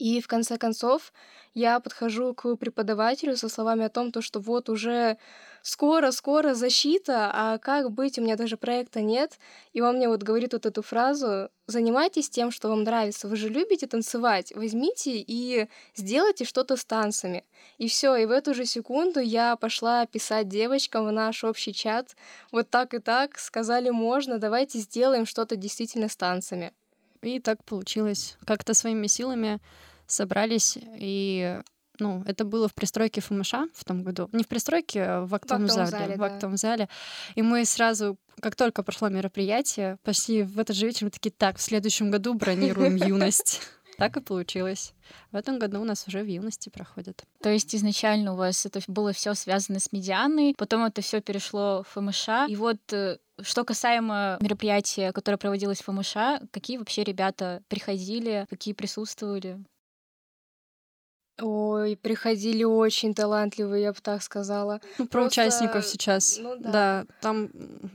И 0.02 0.20
в 0.20 0.28
конце 0.28 0.58
концов 0.58 1.14
я 1.54 1.80
подхожу 1.80 2.34
к 2.34 2.56
преподавателю 2.56 3.38
со 3.38 3.50
словами 3.50 3.86
о 3.86 3.90
том, 3.90 4.12
то, 4.12 4.24
что 4.24 4.40
вот 4.40 4.68
уже 4.68 5.18
скоро-скоро 5.62 6.56
защита, 6.56 7.30
а 7.32 7.60
как 7.60 7.92
быть, 7.92 8.18
у 8.18 8.24
меня 8.24 8.36
даже 8.36 8.58
проекта 8.58 9.02
нет. 9.02 9.38
И 9.74 9.82
он 9.82 9.98
мне 9.98 10.10
вот 10.10 10.24
говорит 10.24 10.54
вот 10.54 10.66
эту 10.66 10.82
фразу, 10.82 11.50
занимайтесь 11.68 12.32
тем, 12.32 12.50
что 12.50 12.70
вам 12.70 12.82
нравится, 12.82 13.28
вы 13.28 13.36
же 13.36 13.48
любите 13.48 13.86
танцевать, 13.86 14.52
возьмите 14.56 15.20
и 15.20 15.68
сделайте 15.96 16.46
что-то 16.46 16.78
с 16.78 16.84
танцами. 16.84 17.46
И 17.78 17.88
все, 17.88 18.16
и 18.16 18.26
в 18.26 18.32
эту 18.32 18.56
же 18.56 18.66
секунду 18.66 19.20
я 19.20 19.56
пошла 19.56 20.08
писать 20.08 20.48
девочкам 20.48 21.06
в 21.06 21.12
наш 21.12 21.44
общий 21.44 21.76
чат, 21.76 22.16
вот 22.52 22.72
так 22.72 22.96
и 22.96 22.98
так, 22.98 23.38
сказали, 23.38 23.92
можно, 23.92 24.40
давайте 24.40 24.80
сделаем 24.80 25.28
что-то 25.28 25.56
действительно 25.58 26.10
с 26.10 26.16
танцами. 26.16 26.74
И 27.22 27.40
так 27.40 27.64
получилось. 27.64 28.36
Как-то 28.46 28.74
своими 28.74 29.06
силами 29.06 29.60
собрались 30.12 30.78
и 30.78 31.60
ну, 32.00 32.24
это 32.26 32.46
было 32.46 32.68
в 32.68 32.74
пристройке 32.74 33.22
ФМШ 33.22 33.54
в 33.74 33.86
том 33.86 34.02
году. 34.02 34.28
Не 34.32 34.44
в 34.44 34.48
пристройке, 34.48 35.04
а 35.04 35.26
в 35.26 35.36
актовом, 35.36 35.66
в 35.66 35.72
зале. 35.72 35.88
зале. 35.88 36.16
В 36.16 36.24
актовом 36.24 36.56
да. 36.56 36.58
зале. 36.58 36.90
И 37.36 37.44
мы 37.44 37.64
сразу, 37.64 38.18
как 38.40 38.56
только 38.56 38.82
прошло 38.82 39.10
мероприятие, 39.10 39.98
почти 40.04 40.42
в 40.42 40.58
этот 40.58 40.76
же 40.76 40.88
вечер 40.88 41.06
мы 41.06 41.12
такие, 41.12 41.32
так, 41.32 41.58
в 41.58 41.62
следующем 41.62 42.10
году 42.10 42.34
бронируем 42.34 42.96
юность. 43.08 43.62
Так 43.98 44.18
и 44.18 44.22
получилось. 44.22 44.94
В 45.32 45.36
этом 45.36 45.60
году 45.60 45.80
у 45.80 45.84
нас 45.84 46.08
уже 46.08 46.24
в 46.24 46.28
юности 46.28 46.70
проходит. 46.70 47.24
То 47.44 47.50
есть 47.50 47.76
изначально 47.76 48.34
у 48.34 48.36
вас 48.36 48.66
это 48.66 48.80
было 48.88 49.14
все 49.14 49.36
связано 49.36 49.80
с 49.80 49.92
медианой, 49.92 50.56
потом 50.58 50.84
это 50.86 51.02
все 51.02 51.22
перешло 51.22 51.84
в 51.84 51.90
ФМШ. 51.90 52.50
И 52.50 52.56
вот 52.56 52.80
э, 52.94 53.20
что 53.42 53.64
касаемо 53.64 54.40
мероприятия, 54.42 55.12
которое 55.12 55.38
проводилось 55.38 55.82
в 55.82 55.86
ФМШ, 55.86 56.48
какие 56.52 56.78
вообще 56.78 57.04
ребята 57.04 57.62
приходили, 57.68 58.48
какие 58.50 58.74
присутствовали? 58.74 59.64
Ой, 61.42 61.98
приходили 61.98 62.64
очень 62.64 63.14
талантливые, 63.14 63.84
я 63.84 63.94
бы 63.94 64.00
так 64.02 64.22
сказала. 64.22 64.80
Ну, 64.98 65.08
про 65.08 65.22
просто... 65.22 65.42
участников 65.42 65.86
сейчас. 65.86 66.38
Ну, 66.40 66.56
да. 66.56 66.72
да, 66.72 67.06
там 67.20 67.50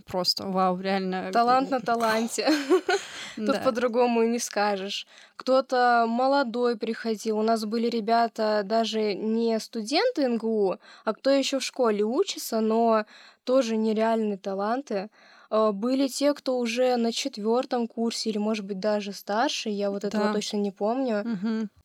просто 0.06 0.46
вау, 0.46 0.80
реально. 0.80 1.30
Талант 1.32 1.70
на 1.70 1.80
таланте. 1.80 2.50
Тут 3.36 3.62
по-другому 3.62 4.22
и 4.22 4.28
не 4.28 4.38
скажешь. 4.38 5.06
Кто-то 5.36 6.06
молодой 6.08 6.76
приходил. 6.76 7.38
У 7.38 7.42
нас 7.42 7.64
были 7.64 7.88
ребята 7.88 8.62
даже 8.64 9.14
не 9.14 9.58
студенты 9.60 10.26
НГУ, 10.26 10.78
а 11.04 11.14
кто 11.14 11.30
еще 11.30 11.58
в 11.60 11.64
школе 11.64 12.02
учится, 12.02 12.60
но 12.60 13.04
тоже 13.44 13.76
нереальные 13.76 14.38
таланты. 14.38 15.08
А, 15.50 15.72
были 15.72 16.08
те, 16.08 16.34
кто 16.34 16.58
уже 16.58 16.96
на 16.96 17.12
четвертом 17.12 17.86
курсе 17.86 18.30
или, 18.30 18.38
может 18.38 18.64
быть, 18.64 18.80
даже 18.80 19.12
старше. 19.12 19.70
Я 19.70 19.90
вот 19.90 20.04
этого 20.04 20.24
Да. 20.24 20.32
точно 20.32 20.56
не 20.56 20.70
помню. 20.70 21.24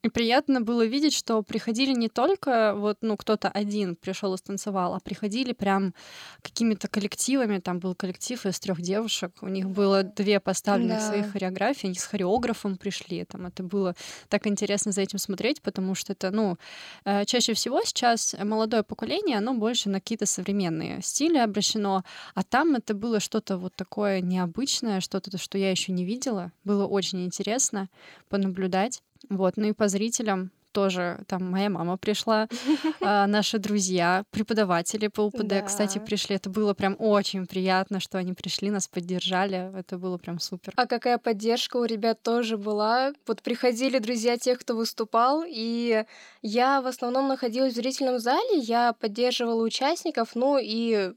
И 0.04 0.10
приятно 0.10 0.62
было 0.62 0.84
видеть, 0.84 1.14
что 1.14 1.44
приходили 1.44 1.94
не 1.94 2.10
только 2.10 2.74
вот, 2.76 2.98
ну, 3.02 3.16
кто-то 3.18 3.50
один 3.50 3.96
пришел 3.96 4.34
и 4.34 4.38
станцевал, 4.38 4.96
а 4.96 5.00
приходили 5.00 5.54
прям 5.54 5.94
какими-то 6.42 6.88
коллективами. 6.88 7.60
Там 7.60 7.80
был 7.80 7.94
коллектив 7.94 8.44
из 8.48 8.60
трех 8.60 8.82
девушек. 8.82 9.32
У 9.42 9.48
них 9.48 9.70
было 9.70 10.02
две 10.02 10.40
поставленных 10.40 10.98
Да. 11.00 11.08
своих 11.08 11.32
хореографии. 11.32 11.86
Они 11.88 11.96
с 11.96 12.04
хореографом 12.06 12.78
пришли. 12.78 13.26
Там 13.26 13.46
это 13.46 13.62
было 13.62 13.96
так 14.28 14.48
интересно 14.48 14.92
за 14.92 15.02
этим 15.02 15.20
смотреть, 15.20 15.62
потому 15.62 15.94
что 15.94 16.14
это, 16.14 16.32
ну, 16.32 16.58
э, 17.06 17.26
чаще 17.26 17.54
всего 17.54 17.82
сейчас 17.84 18.36
молодое 18.44 18.82
поколение, 18.82 19.38
оно 19.38 19.54
больше 19.54 19.90
на 19.90 20.00
какие-то 20.00 20.26
современные 20.26 21.04
стили 21.04 21.38
обращено, 21.38 22.04
а 22.34 22.42
там 22.44 22.74
это 22.74 22.96
было 22.96 23.20
что-то 23.20 23.58
вот 23.58 23.76
такое 23.76 24.22
необычное, 24.22 25.00
что-то, 25.00 25.38
что 25.38 25.60
я 25.60 25.70
еще 25.70 25.92
не 25.92 26.06
видела. 26.06 26.52
Было 26.64 26.88
очень 26.88 27.24
интересно 27.24 27.88
понаблюдать. 28.30 29.04
Вот, 29.30 29.58
ну 29.58 29.68
и 29.68 29.74
по 29.74 29.88
зрителям 29.88 30.52
тоже 30.72 31.20
там 31.28 31.52
моя 31.52 31.70
мама 31.70 31.98
пришла, 31.98 32.48
а, 33.02 33.28
наши 33.28 33.60
друзья, 33.60 34.24
преподаватели 34.32 35.08
по 35.08 35.22
УПД, 35.22 35.66
кстати, 35.66 35.98
Да. 35.98 36.06
пришли. 36.06 36.38
Это 36.38 36.50
было 36.50 36.74
прям 36.74 36.96
очень 36.98 37.46
приятно, 37.46 38.00
что 38.00 38.18
они 38.18 38.32
пришли, 38.34 38.70
нас 38.70 38.88
поддержали. 38.88 39.78
Это 39.78 39.98
было 39.98 40.18
прям 40.18 40.40
супер. 40.40 40.72
А 40.78 40.88
какая 40.88 41.18
поддержка 41.18 41.76
у 41.76 41.84
ребят 41.84 42.22
тоже 42.24 42.58
была. 42.58 43.12
Вот 43.28 43.42
приходили 43.42 44.00
друзья 44.00 44.38
тех, 44.38 44.60
кто 44.60 44.76
выступал, 44.76 45.44
и 45.46 46.06
я 46.42 46.82
в 46.82 46.88
основном 46.88 47.28
находилась 47.28 47.74
в 47.74 47.76
зрительном 47.76 48.20
зале, 48.20 48.60
я 48.60 48.94
поддерживала 48.94 49.62
участников, 49.64 50.30
ну 50.36 50.58
и 50.58 51.12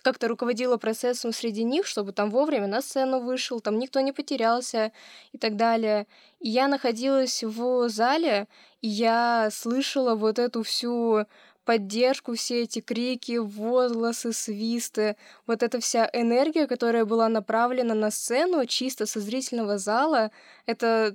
как-то 0.00 0.28
руководила 0.28 0.76
процессом 0.76 1.32
среди 1.32 1.64
них, 1.64 1.86
чтобы 1.86 2.12
там 2.12 2.30
вовремя 2.30 2.66
на 2.66 2.82
сцену 2.82 3.20
вышел, 3.20 3.60
там 3.60 3.78
никто 3.78 4.00
не 4.00 4.12
потерялся 4.12 4.92
и 5.32 5.38
так 5.38 5.56
далее. 5.56 6.06
И 6.40 6.48
я 6.48 6.68
находилась 6.68 7.42
в 7.42 7.88
зале, 7.88 8.48
и 8.80 8.88
я 8.88 9.48
слышала 9.52 10.14
вот 10.14 10.38
эту 10.38 10.62
всю 10.62 11.26
поддержку, 11.64 12.34
все 12.34 12.62
эти 12.62 12.80
крики, 12.80 13.36
возгласы, 13.36 14.32
свисты, 14.32 15.16
вот 15.46 15.62
эта 15.62 15.80
вся 15.80 16.08
энергия, 16.14 16.66
которая 16.66 17.04
была 17.04 17.28
направлена 17.28 17.92
на 17.94 18.10
сцену 18.10 18.64
чисто 18.64 19.04
со 19.04 19.20
зрительного 19.20 19.76
зала, 19.76 20.30
это 20.64 21.14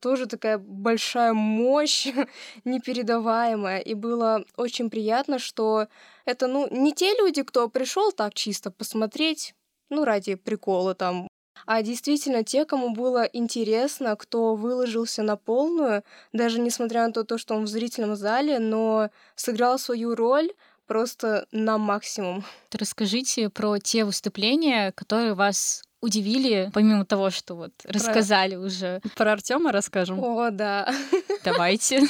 тоже 0.00 0.26
такая 0.26 0.58
большая 0.58 1.32
мощь, 1.32 2.06
непередаваемая. 2.64 3.78
И 3.80 3.94
было 3.94 4.44
очень 4.56 4.90
приятно, 4.90 5.38
что 5.38 5.86
это, 6.24 6.46
ну, 6.46 6.68
не 6.70 6.92
те 6.92 7.14
люди, 7.16 7.42
кто 7.42 7.68
пришел 7.68 8.12
так 8.12 8.34
чисто 8.34 8.70
посмотреть, 8.70 9.54
ну, 9.90 10.04
ради 10.04 10.34
прикола 10.34 10.94
там, 10.94 11.28
а 11.66 11.82
действительно 11.82 12.44
те, 12.44 12.64
кому 12.64 12.90
было 12.90 13.24
интересно, 13.24 14.16
кто 14.16 14.54
выложился 14.54 15.22
на 15.22 15.36
полную, 15.36 16.04
даже 16.32 16.60
несмотря 16.60 17.06
на 17.06 17.12
то, 17.12 17.24
то, 17.24 17.38
что 17.38 17.54
он 17.54 17.64
в 17.64 17.68
зрительном 17.68 18.16
зале, 18.16 18.58
но 18.58 19.10
сыграл 19.34 19.78
свою 19.78 20.14
роль 20.14 20.50
просто 20.86 21.46
на 21.52 21.78
максимум. 21.78 22.44
Расскажите 22.72 23.48
про 23.48 23.78
те 23.78 24.04
выступления, 24.04 24.92
которые 24.92 25.34
вас 25.34 25.82
удивили, 26.00 26.70
помимо 26.72 27.04
того, 27.04 27.30
что 27.30 27.54
вот 27.54 27.72
рассказали 27.84 28.56
уже. 28.56 29.00
Про 29.16 29.32
Артема 29.32 29.72
расскажем. 29.72 30.22
О, 30.22 30.50
да. 30.50 30.92
Давайте. 31.44 32.02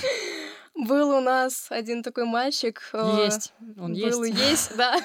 Был 0.75 1.11
у 1.11 1.21
нас 1.21 1.67
один 1.71 2.03
такой 2.03 2.25
мальчик. 2.25 2.81
э, 2.93 3.25
Есть. 3.25 3.53
Он 3.79 3.93
был 3.93 4.25
есть. 4.25 4.41
есть, 4.51 4.77
да. 4.77 4.97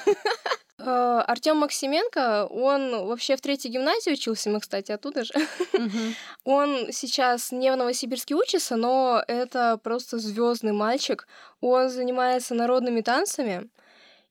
Артем 0.78 1.56
Максименко, 1.56 2.46
он 2.46 3.06
вообще 3.06 3.36
в 3.36 3.40
третьей 3.40 3.72
гимназии 3.72 4.12
учился, 4.12 4.50
мы, 4.50 4.60
кстати, 4.60 4.92
оттуда 4.92 5.24
же. 5.24 5.32
Мгм. 5.72 6.14
Он 6.44 6.92
сейчас 6.92 7.50
не 7.50 7.72
в 7.72 7.76
Новосибирске 7.76 8.34
учится, 8.34 8.76
но 8.76 9.22
это 9.26 9.78
просто 9.82 10.18
звездный 10.18 10.72
мальчик. 10.72 11.26
Он 11.60 11.88
занимается 11.88 12.54
народными 12.54 13.00
танцами, 13.00 13.68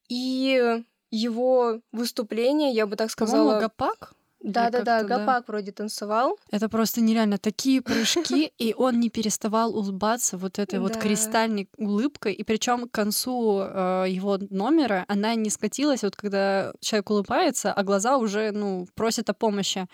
и 0.08 0.82
его 1.10 1.80
выступление, 1.92 2.72
я 2.72 2.86
бы 2.86 2.96
так 2.96 3.10
сказала... 3.12 3.60
Гапак? 3.60 4.12
Или 4.12 4.25
Да-да-да, 4.46 5.00
как-то, 5.00 5.08
да. 5.08 5.18
Гапак 5.20 5.48
вроде 5.48 5.72
танцевал. 5.72 6.38
Это 6.52 6.70
просто 6.70 7.02
нереально. 7.02 7.38
Такие 7.38 7.82
прыжки, 7.82 8.52
и 8.58 8.74
он 8.78 9.00
не 9.00 9.10
переставал 9.10 9.76
улыбаться 9.76 10.38
вот 10.38 10.60
этой 10.60 10.80
вот 10.80 10.94
Да. 10.94 11.00
кристальной 11.00 11.68
улыбкой. 11.78 12.34
И 12.34 12.44
причем 12.44 12.88
к 12.88 12.92
концу 12.92 13.60
э, 13.62 14.06
его 14.08 14.38
номера 14.50 15.04
она 15.08 15.36
не 15.36 15.50
скатилась, 15.50 16.04
вот 16.04 16.16
когда 16.16 16.74
человек 16.80 17.10
улыбается, 17.10 17.74
а 17.74 17.84
глаза 17.84 18.18
уже, 18.18 18.52
ну, 18.52 18.88
просят 18.94 19.30
о 19.30 19.34
помощи. 19.34 19.88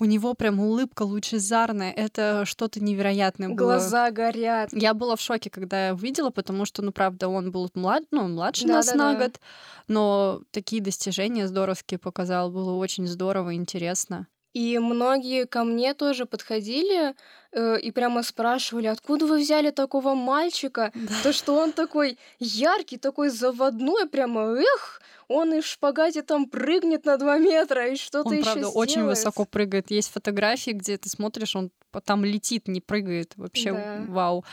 У 0.00 0.04
него 0.04 0.34
прям 0.34 0.60
улыбка 0.60 1.02
лучезарная. 1.02 1.92
Это 1.92 2.44
что-то 2.46 2.82
невероятное 2.82 3.48
было. 3.50 3.56
Глаза 3.56 4.10
горят. 4.10 4.70
Я 4.72 4.92
была 4.94 5.14
в 5.16 5.20
шоке, 5.20 5.50
когда 5.50 5.88
я 5.88 5.94
увидела, 5.94 6.30
потому 6.30 6.64
что, 6.64 6.82
ну, 6.82 6.90
правда, 6.92 7.28
он 7.28 7.52
был 7.52 7.70
млад... 7.74 8.02
ну, 8.10 8.26
младше 8.28 8.66
нас 8.66 8.92
на 8.94 9.14
год, 9.14 9.40
но 9.86 10.40
такие 10.50 10.82
достижения 10.82 11.46
здоровские 11.46 11.98
показал. 11.98 12.50
Было 12.50 12.74
очень 12.74 13.06
здорово 13.06 13.50
и 13.50 13.56
интересно. 13.84 14.26
И 14.52 14.78
многие 14.78 15.46
ко 15.46 15.64
мне 15.64 15.94
тоже 15.94 16.26
подходили 16.26 17.14
э, 17.50 17.80
и 17.80 17.90
прямо 17.90 18.22
спрашивали, 18.22 18.86
откуда 18.86 19.26
вы 19.26 19.40
взяли 19.40 19.70
такого 19.70 20.14
мальчика? 20.14 20.92
То, 21.24 21.32
что 21.32 21.56
он 21.56 21.72
такой 21.72 22.18
яркий, 22.38 22.96
такой 22.96 23.30
заводной, 23.30 24.08
прямо 24.08 24.56
эх, 24.56 25.02
он 25.26 25.54
и 25.54 25.60
в 25.60 25.66
шпагате 25.66 26.22
там 26.22 26.48
прыгнет 26.48 27.04
на 27.04 27.16
два 27.16 27.38
метра 27.38 27.88
и 27.88 27.96
что-то 27.96 28.28
Он, 28.28 28.34
еще 28.34 28.44
правда, 28.44 28.68
очень 28.68 29.02
высоко 29.02 29.44
прыгает. 29.44 29.90
Есть 29.90 30.12
фотографии, 30.12 30.70
где 30.70 30.98
ты 30.98 31.08
смотришь, 31.08 31.56
он 31.56 31.72
там 32.04 32.24
летит, 32.24 32.68
не 32.68 32.80
прыгает. 32.80 33.32
Вообще, 33.36 33.72
Да. 33.72 34.04
вау. 34.08 34.44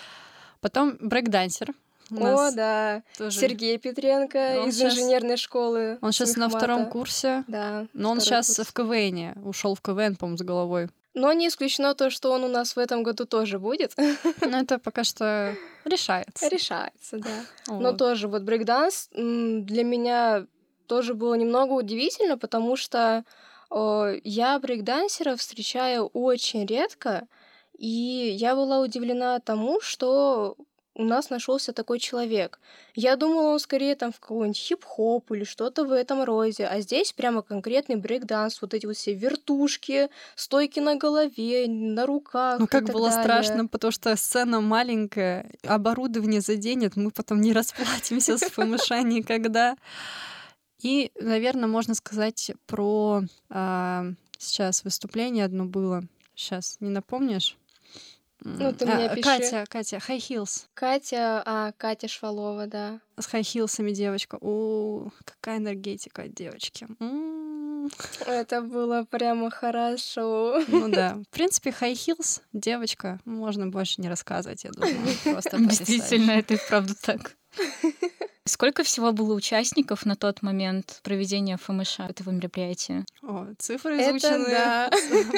Потом 0.62 0.98
брейкдансер. 1.00 1.74
О, 2.20 2.51
да. 2.51 3.03
тоже- 3.18 3.39
Сергей 3.39 3.77
Петренко 3.77 4.62
Он 4.62 4.70
из 4.70 4.80
щас- 4.80 4.94
инженерной 4.94 5.38
школы. 5.38 5.98
Он 6.01 6.12
сейчас 6.12 6.30
на 6.30 6.50
Смехмата. 6.50 6.58
втором 6.58 6.86
курсе, 6.89 7.44
Да. 7.48 7.88
но 7.94 8.12
он 8.12 8.20
сейчас 8.20 8.56
курс. 8.56 8.68
в 8.70 8.74
КВН. 8.74 9.34
Ушел 9.48 9.75
в 9.75 9.82
КВН, 9.82 10.15
по-моему, 10.15 10.38
с 10.38 10.41
головой. 10.41 10.89
Но 11.13 11.34
не 11.34 11.48
исключено 11.50 11.94
то, 11.94 12.10
что 12.10 12.32
он 12.32 12.44
у 12.46 12.48
нас 12.48 12.75
в 12.75 12.80
этом 12.80 13.03
году 13.03 13.25
тоже 13.25 13.60
будет. 13.60 13.94
Но 14.41 14.60
это 14.60 14.80
пока 14.80 15.03
что 15.03 15.53
решается. 15.84 16.48
Решается, 16.48 17.18
да. 17.18 17.30
Но 17.68 17.91
тоже 17.91 18.27
вот 18.30 18.44
брейкданс 18.44 19.10
для 19.13 19.84
меня 19.84 20.46
тоже 20.88 21.13
было 21.13 21.34
немного 21.34 21.74
удивительно, 21.74 22.38
потому 22.38 22.75
что 22.77 23.24
я 24.24 24.60
брейкдансеров 24.60 25.39
встречаю 25.39 26.08
очень 26.08 26.65
редко, 26.65 27.27
и 27.77 27.88
я 27.88 28.56
была 28.56 28.80
удивлена 28.80 29.39
тому, 29.39 29.80
что 29.82 30.56
у 30.94 31.04
нас 31.04 31.30
нашелся 31.30 31.72
такой 31.74 32.00
человек. 32.00 32.60
Я 32.96 33.16
думала, 33.16 33.54
он 33.54 33.60
скорее 33.60 33.96
там 33.96 34.12
в 34.12 34.20
какой-нибудь 34.20 34.58
хип-хоп 34.58 35.32
или 35.32 35.44
что-то 35.44 35.86
в 35.86 35.92
этом 35.92 36.24
роде, 36.24 36.66
а 36.66 36.82
здесь 36.82 37.14
прямо 37.14 37.42
конкретный 37.42 37.96
брейкданс, 37.96 38.62
вот 38.62 38.74
эти 38.74 38.86
вот 38.86 38.98
все 38.98 39.14
вертушки, 39.14 40.10
стойки 40.36 40.80
на 40.80 40.96
голове, 40.96 41.68
на 41.68 42.06
руках. 42.06 42.60
Ну, 42.60 42.68
как 42.68 42.86
было 42.92 43.10
далее. 43.10 43.24
страшно, 43.24 43.68
потому 43.68 43.92
что 43.92 44.16
сцена 44.16 44.60
маленькая, 44.60 45.50
оборудование 45.64 46.42
заденет, 46.42 46.96
мы 46.98 47.12
потом 47.12 47.40
не 47.42 47.54
расплатимся 47.54 48.38
с 48.38 48.42
ФМШ 48.52 48.90
никогда. 49.04 49.78
И, 50.82 51.12
наверное, 51.20 51.68
можно 51.68 51.94
сказать 51.94 52.52
про 52.66 53.22
а, 53.50 54.08
сейчас 54.38 54.84
выступление 54.84 55.46
одно 55.46 55.66
было. 55.66 56.04
Сейчас, 56.36 56.78
не 56.80 56.90
напомнишь? 56.90 57.56
Ну, 58.44 58.74
ты 58.74 58.86
А, 58.86 58.96
мне 58.96 59.10
пиши. 59.10 59.22
Катя, 59.22 59.66
Катя, 59.70 59.98
High 59.98 60.18
Heels. 60.18 60.66
Катя, 60.74 61.44
а, 61.46 61.72
Катя 61.78 62.08
Швалова, 62.08 62.66
да. 62.68 63.00
С 63.18 63.28
High 63.32 63.42
Heels'ами 63.42 63.92
девочка. 63.92 64.38
О, 64.42 65.10
какая 65.26 65.58
энергетика 65.58 66.24
от 66.24 66.34
девочки. 66.34 66.88
М. 67.00 67.90
Это 68.26 68.62
было 68.62 69.04
прямо 69.10 69.50
хорошо. 69.52 70.64
Ну 70.68 70.90
да. 70.90 71.16
В 71.30 71.30
принципе, 71.30 71.70
High 71.70 71.94
Heels, 71.94 72.42
девочка, 72.54 73.20
можно 73.26 73.68
больше 73.68 74.02
не 74.02 74.10
рассказывать, 74.10 74.64
я 74.64 74.72
думаю. 74.72 74.96
Просто 75.24 75.58
Действительно, 75.60 76.32
это 76.32 76.56
и 76.56 76.58
правда 76.68 76.94
так. 77.00 77.36
Сколько 78.51 78.84
всего 78.84 79.13
было 79.13 79.34
участников 79.34 80.05
на 80.05 80.17
тот 80.17 80.41
момент 80.41 81.00
проведения 81.03 81.55
ФМШ 81.55 82.01
этого 82.01 82.31
мероприятия? 82.31 83.05
О, 83.24 83.48
цифры 83.58 83.96
Это 83.96 84.12
изучены. 84.17 84.50
да. 84.50 84.91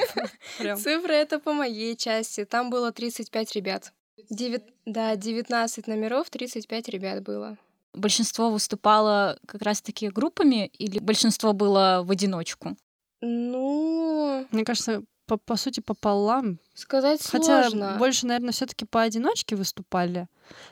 Прям. 0.58 0.80
Цифры 0.80 1.14
это 1.14 1.38
по 1.40 1.54
моей 1.54 1.96
части. 1.96 2.44
Там 2.44 2.72
было 2.72 2.92
35 2.92 3.56
ребят. 3.56 3.94
Девят- 4.32 4.64
Да, 4.88 5.16
19 5.16 5.86
номеров, 5.86 6.32
35 6.32 6.90
ребят 6.90 7.22
было. 7.22 7.56
Большинство 7.94 8.50
выступало 8.50 9.38
как 9.46 9.62
раз-таки 9.62 10.10
группами 10.10 10.66
или 10.80 10.98
большинство 10.98 11.54
было 11.54 12.02
в 12.04 12.10
одиночку? 12.10 12.76
Ну, 13.22 14.48
Мне 14.50 14.66
кажется, 14.66 15.04
по, 15.26 15.38
по 15.38 15.56
сути, 15.56 15.80
пополам. 15.80 16.60
сказать 16.74 17.22
Хотя 17.26 17.70
сложно. 17.70 17.96
больше, 17.98 18.28
наверное, 18.28 18.52
все-таки 18.52 18.86
поодиночке 18.86 19.56
выступали. 19.56 20.28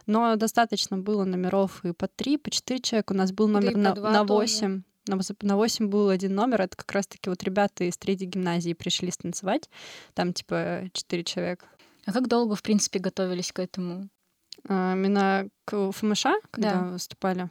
Но 0.05 0.35
достаточно 0.35 0.97
было 0.97 1.23
номеров 1.23 1.83
и 1.85 1.93
по 1.93 2.07
три, 2.07 2.37
по 2.37 2.49
четыре 2.49 2.81
человека. 2.81 3.13
У 3.13 3.15
нас 3.15 3.31
был 3.31 3.47
номер 3.47 3.77
на, 3.77 3.95
на 3.95 4.23
восемь. 4.23 4.83
На, 5.07 5.19
на 5.41 5.57
8 5.57 5.87
был 5.87 6.09
один 6.09 6.35
номер, 6.35 6.61
это 6.61 6.77
как 6.77 6.91
раз-таки 6.91 7.27
вот 7.31 7.41
ребята 7.41 7.85
из 7.85 7.97
третьей 7.97 8.27
гимназии 8.27 8.73
пришли 8.73 9.09
станцевать. 9.09 9.67
Там 10.13 10.31
типа 10.31 10.83
четыре 10.93 11.23
человека. 11.23 11.65
А 12.05 12.13
как 12.13 12.27
долго, 12.27 12.55
в 12.55 12.61
принципе, 12.61 12.99
готовились 12.99 13.51
к 13.51 13.59
этому? 13.59 14.09
А, 14.67 14.93
именно 14.93 15.47
к 15.65 15.91
ФМШ, 15.91 16.25
когда 16.51 16.73
да. 16.73 16.81
выступали? 16.89 17.49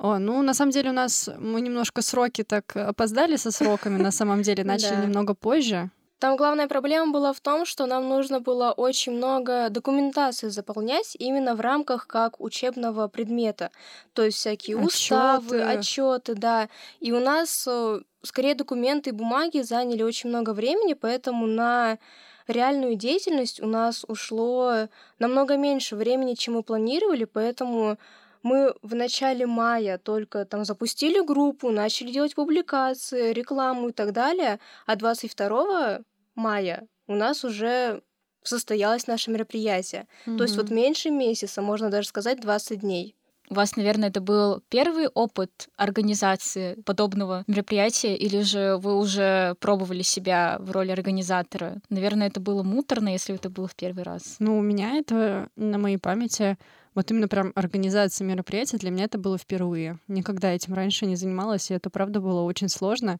О, 0.00 0.18
ну, 0.18 0.40
на 0.40 0.54
самом 0.54 0.70
деле 0.72 0.90
у 0.90 0.94
нас 0.94 1.28
мы 1.38 1.60
немножко 1.60 2.00
сроки 2.00 2.42
так 2.42 2.74
опоздали 2.74 3.36
со 3.36 3.50
сроками, 3.50 4.02
на 4.02 4.10
самом 4.10 4.40
деле, 4.40 4.64
начали 4.72 4.96
немного 5.02 5.34
позже. 5.34 5.90
Там 6.18 6.36
главная 6.36 6.68
проблема 6.68 7.12
была 7.12 7.32
в 7.32 7.40
том, 7.40 7.66
что 7.66 7.86
нам 7.86 8.08
нужно 8.08 8.40
было 8.40 8.72
очень 8.72 9.12
много 9.12 9.68
документации 9.68 10.48
заполнять 10.48 11.16
именно 11.18 11.54
в 11.54 11.60
рамках 11.60 12.06
как 12.06 12.40
учебного 12.40 13.08
предмета. 13.08 13.70
То 14.14 14.24
есть 14.24 14.38
всякие 14.38 14.78
уставы, 14.78 15.62
отчеты, 15.62 16.34
да. 16.34 16.68
И 17.00 17.12
у 17.12 17.20
нас 17.20 17.66
э, 17.66 18.00
скорее 18.22 18.54
документы 18.54 19.10
и 19.10 19.14
бумаги 19.14 19.60
заняли 19.60 20.02
очень 20.02 20.30
много 20.30 20.52
времени, 20.52 20.94
поэтому 20.94 21.46
на 21.46 21.98
реальную 22.46 22.96
деятельность 22.96 23.62
у 23.62 23.66
нас 23.66 24.04
ушло 24.08 24.88
намного 25.18 25.56
меньше 25.56 25.96
времени, 25.96 26.34
чем 26.34 26.54
мы 26.54 26.62
планировали, 26.62 27.24
поэтому 27.24 27.98
мы 28.42 28.74
в 28.82 28.94
начале 28.94 29.46
мая 29.46 29.98
только 29.98 30.44
там 30.44 30.64
запустили 30.64 31.24
группу, 31.24 31.70
начали 31.70 32.10
делать 32.10 32.34
публикации, 32.34 33.32
рекламу 33.32 33.88
и 33.88 33.92
так 33.92 34.12
далее, 34.12 34.60
а 34.86 34.96
22 34.96 36.00
мая 36.34 36.86
у 37.06 37.14
нас 37.14 37.44
уже 37.44 38.02
состоялось 38.42 39.06
наше 39.06 39.30
мероприятие. 39.30 40.06
Mm-hmm. 40.26 40.36
То 40.36 40.44
есть 40.44 40.56
вот 40.56 40.70
меньше 40.70 41.10
месяца, 41.10 41.60
можно 41.60 41.90
даже 41.90 42.08
сказать 42.08 42.40
20 42.40 42.80
дней. 42.80 43.16
У 43.50 43.54
вас, 43.54 43.74
наверное, 43.74 44.10
это 44.10 44.20
был 44.20 44.62
первый 44.68 45.08
опыт 45.08 45.68
организации 45.76 46.80
подобного 46.82 47.42
мероприятия, 47.48 48.14
или 48.14 48.42
же 48.42 48.76
вы 48.76 48.96
уже 48.96 49.56
пробовали 49.58 50.02
себя 50.02 50.58
в 50.60 50.70
роли 50.70 50.92
организатора? 50.92 51.82
Наверное, 51.88 52.28
это 52.28 52.38
было 52.38 52.62
муторно, 52.62 53.08
если 53.08 53.34
это 53.34 53.50
было 53.50 53.66
в 53.66 53.74
первый 53.74 54.04
раз. 54.04 54.36
Ну, 54.38 54.56
у 54.56 54.62
меня 54.62 54.96
это 54.96 55.48
на 55.56 55.78
моей 55.78 55.96
памяти 55.96 56.58
вот 56.94 57.10
именно 57.10 57.28
прям 57.28 57.52
организация 57.54 58.26
мероприятия 58.26 58.78
для 58.78 58.90
меня 58.90 59.04
это 59.04 59.18
было 59.18 59.38
впервые. 59.38 59.98
Никогда 60.08 60.52
этим 60.52 60.74
раньше 60.74 61.06
не 61.06 61.16
занималась, 61.16 61.70
и 61.70 61.74
это 61.74 61.90
правда 61.90 62.20
было 62.20 62.42
очень 62.42 62.68
сложно. 62.68 63.18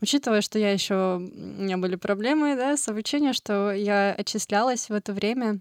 Учитывая, 0.00 0.40
что 0.40 0.58
я 0.58 0.72
еще 0.72 1.16
у 1.16 1.20
меня 1.62 1.76
были 1.76 1.96
проблемы 1.96 2.56
да, 2.56 2.76
с 2.76 2.88
обучением, 2.88 3.32
что 3.32 3.72
я 3.72 4.12
отчислялась 4.12 4.88
в 4.88 4.92
это 4.92 5.12
время, 5.12 5.60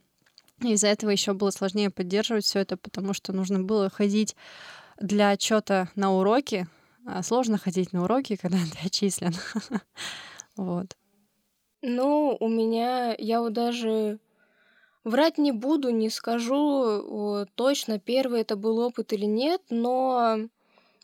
из-за 0.62 0.88
этого 0.88 1.10
еще 1.10 1.34
было 1.34 1.52
сложнее 1.52 1.90
поддерживать 1.90 2.46
все 2.46 2.60
это, 2.60 2.78
потому 2.78 3.14
что 3.14 3.34
нужно 3.34 3.60
было 3.60 3.90
ходить 3.90 4.36
для 5.00 5.30
отчета 5.32 5.90
на 5.96 6.14
уроки. 6.14 6.68
А 7.06 7.22
сложно 7.22 7.58
ходить 7.58 7.94
на 7.94 8.04
уроки, 8.04 8.36
когда 8.42 8.58
ты 8.58 8.88
отчислен. 8.88 9.34
Вот. 10.56 10.96
Ну, 11.82 12.38
у 12.40 12.48
меня, 12.48 13.16
я 13.18 13.42
вот 13.42 13.54
даже 13.54 14.20
Врать 15.06 15.38
не 15.38 15.52
буду, 15.52 15.90
не 15.90 16.10
скажу 16.10 17.46
точно, 17.56 18.00
первый 18.00 18.42
это 18.42 18.56
был 18.56 18.80
опыт 18.80 19.12
или 19.12 19.26
нет, 19.26 19.62
но 19.70 20.38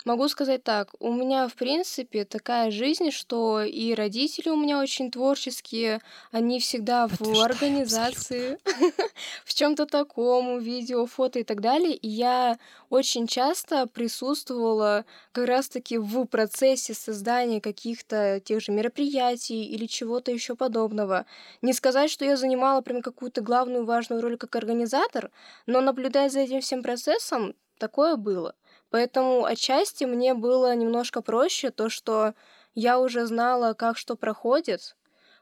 Могу 0.06 0.30
сказать 0.30 0.64
так, 0.64 0.94
у 1.00 1.12
меня, 1.12 1.50
в 1.50 1.56
принципе, 1.56 2.24
такая 2.24 2.72
жизнь, 2.72 3.12
что 3.12 3.62
и 3.62 3.94
родители 3.94 4.48
у 4.48 4.56
меня 4.56 4.80
очень 4.80 5.12
творческие, 5.12 6.00
они 6.32 6.62
всегда 6.62 7.10
в 7.10 7.42
организации, 7.42 8.60
в 9.46 9.54
чем-то 9.54 9.86
таком, 9.88 10.60
видео, 10.60 11.06
фото 11.06 11.40
и 11.40 11.44
так 11.44 11.60
далее. 11.60 11.98
И 11.98 12.08
я 12.08 12.58
очень 12.90 13.28
часто 13.28 13.88
присутствовала 13.88 15.04
как 15.34 15.48
раз-таки 15.48 15.98
в 15.98 16.24
процессе 16.28 16.94
создания 16.94 17.60
каких-то 17.60 18.40
тех 18.40 18.62
же 18.62 18.72
мероприятий 18.72 19.66
или 19.66 19.86
чего-то 19.86 20.32
еще 20.32 20.56
подобного. 20.56 21.26
Не 21.62 21.74
сказать, 21.74 22.10
что 22.10 22.24
я 22.24 22.38
занимала 22.38 22.80
прям 22.80 23.02
какую-то 23.02 23.42
главную 23.42 23.84
важную 23.84 24.22
роль 24.22 24.38
как 24.38 24.56
организатор, 24.56 25.30
но 25.66 25.82
наблюдая 25.82 26.30
за 26.30 26.40
этим 26.40 26.62
всем 26.62 26.84
процессом, 26.84 27.54
такое 27.78 28.16
было. 28.16 28.56
Поэтому 28.90 29.46
отчасти 29.46 30.04
мне 30.06 30.34
было 30.34 30.76
немножко 30.76 31.22
проще 31.22 31.70
то, 31.72 31.90
что 31.90 32.34
я 32.76 33.00
уже 33.00 33.26
знала, 33.26 33.74
как 33.74 33.98
что 33.98 34.16
проходит. 34.16 34.96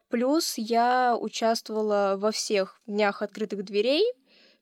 Плюс 0.10 0.58
я 0.58 1.16
участвовала 1.20 2.16
во 2.18 2.32
всех 2.32 2.80
днях 2.88 3.22
открытых 3.22 3.64
дверей, 3.64 4.06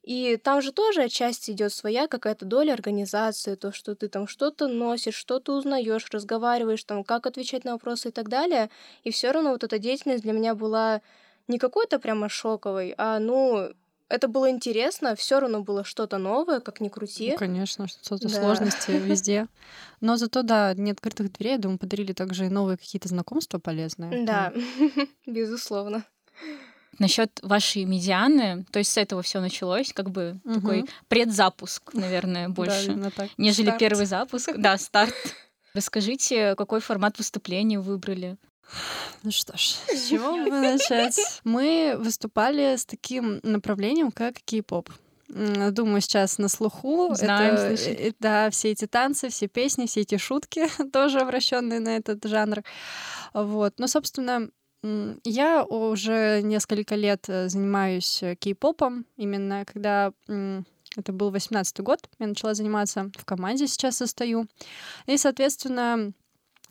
и 0.05 0.37
там 0.37 0.61
же 0.61 0.71
тоже 0.71 1.03
отчасти 1.03 1.51
идет 1.51 1.73
своя 1.73 2.07
какая-то 2.07 2.45
доля 2.45 2.73
организации, 2.73 3.55
то, 3.55 3.71
что 3.71 3.95
ты 3.95 4.07
там 4.07 4.27
что-то 4.27 4.67
носишь, 4.67 5.15
что-то 5.15 5.53
узнаешь, 5.53 6.07
разговариваешь, 6.11 6.83
там, 6.83 7.03
как 7.03 7.25
отвечать 7.25 7.63
на 7.63 7.73
вопросы 7.73 8.09
и 8.09 8.11
так 8.11 8.29
далее. 8.29 8.69
И 9.03 9.09
все 9.09 9.31
равно 9.31 9.51
вот 9.51 9.63
эта 9.63 9.79
деятельность 9.79 10.21
для 10.21 10.33
меня 10.33 10.53
была 10.53 11.01
не 11.47 11.57
какой-то 11.57 11.99
прямо 11.99 12.29
шоковой, 12.29 12.93
а, 12.97 13.17
ну, 13.19 13.73
это 14.07 14.27
было 14.27 14.49
интересно, 14.49 15.15
все 15.15 15.39
равно 15.39 15.61
было 15.61 15.83
что-то 15.83 16.17
новое, 16.17 16.59
как 16.59 16.79
ни 16.79 16.89
крути. 16.89 17.31
Ну, 17.31 17.37
конечно, 17.37 17.87
что-то 17.87 18.27
да. 18.27 18.39
сложности 18.39 18.91
везде. 19.05 19.47
Но 20.01 20.17
зато, 20.17 20.43
да, 20.43 20.73
не 20.75 20.91
открытых 20.91 21.31
дверей, 21.33 21.53
я 21.53 21.57
думаю, 21.57 21.79
подарили 21.79 22.13
также 22.13 22.45
и 22.45 22.49
новые 22.49 22.77
какие-то 22.77 23.07
знакомства 23.07 23.57
полезные. 23.57 24.25
Да, 24.25 24.53
безусловно. 25.25 26.05
Насчет 26.99 27.39
вашей 27.41 27.83
медианы, 27.83 28.65
то 28.71 28.79
есть 28.79 28.91
с 28.91 28.97
этого 28.97 29.21
все 29.21 29.41
началось, 29.41 29.91
как 29.91 30.11
бы 30.11 30.39
угу. 30.45 30.53
такой 30.53 30.85
предзапуск, 31.09 31.93
наверное, 31.93 32.47
больше, 32.47 32.93
да, 32.93 33.27
нежели 33.37 33.65
старт. 33.65 33.79
первый 33.79 34.05
запуск. 34.05 34.53
Да, 34.55 34.77
старт. 34.77 35.13
Расскажите, 35.73 36.55
какой 36.55 36.79
формат 36.79 37.17
выступления 37.17 37.79
выбрали? 37.79 38.37
Ну 39.23 39.31
что 39.31 39.57
ж, 39.57 39.61
с 39.93 40.09
чего 40.09 40.33
бы 40.33 40.49
начать? 40.49 41.19
Мы 41.43 41.95
выступали 41.97 42.75
с 42.75 42.85
таким 42.85 43.39
направлением, 43.43 44.11
как 44.11 44.35
кей-поп. 44.45 44.89
Думаю, 45.27 46.01
сейчас 46.01 46.37
на 46.37 46.47
слуху. 46.47 47.13
Знаем, 47.15 47.55
это, 47.55 47.89
э, 47.89 48.11
да, 48.19 48.49
все 48.51 48.71
эти 48.71 48.85
танцы, 48.85 49.29
все 49.29 49.47
песни, 49.47 49.87
все 49.87 50.01
эти 50.01 50.17
шутки 50.17 50.67
тоже 50.93 51.19
обращенные 51.19 51.79
на 51.79 51.97
этот 51.97 52.23
жанр. 52.23 52.63
Вот. 53.33 53.73
Но, 53.79 53.87
собственно, 53.87 54.49
я 55.23 55.63
уже 55.63 56.41
несколько 56.43 56.95
лет 56.95 57.25
э, 57.27 57.49
занимаюсь 57.49 58.21
э, 58.21 58.35
кей-попом. 58.35 59.05
Именно 59.17 59.65
когда 59.65 60.13
это 60.27 61.11
был 61.11 61.31
18 61.31 61.79
год, 61.81 62.07
я 62.19 62.27
начала 62.27 62.53
заниматься 62.53 63.11
в 63.17 63.25
команде, 63.25 63.67
сейчас 63.67 63.97
состою. 63.97 64.47
И, 65.07 65.17
соответственно, 65.17 66.13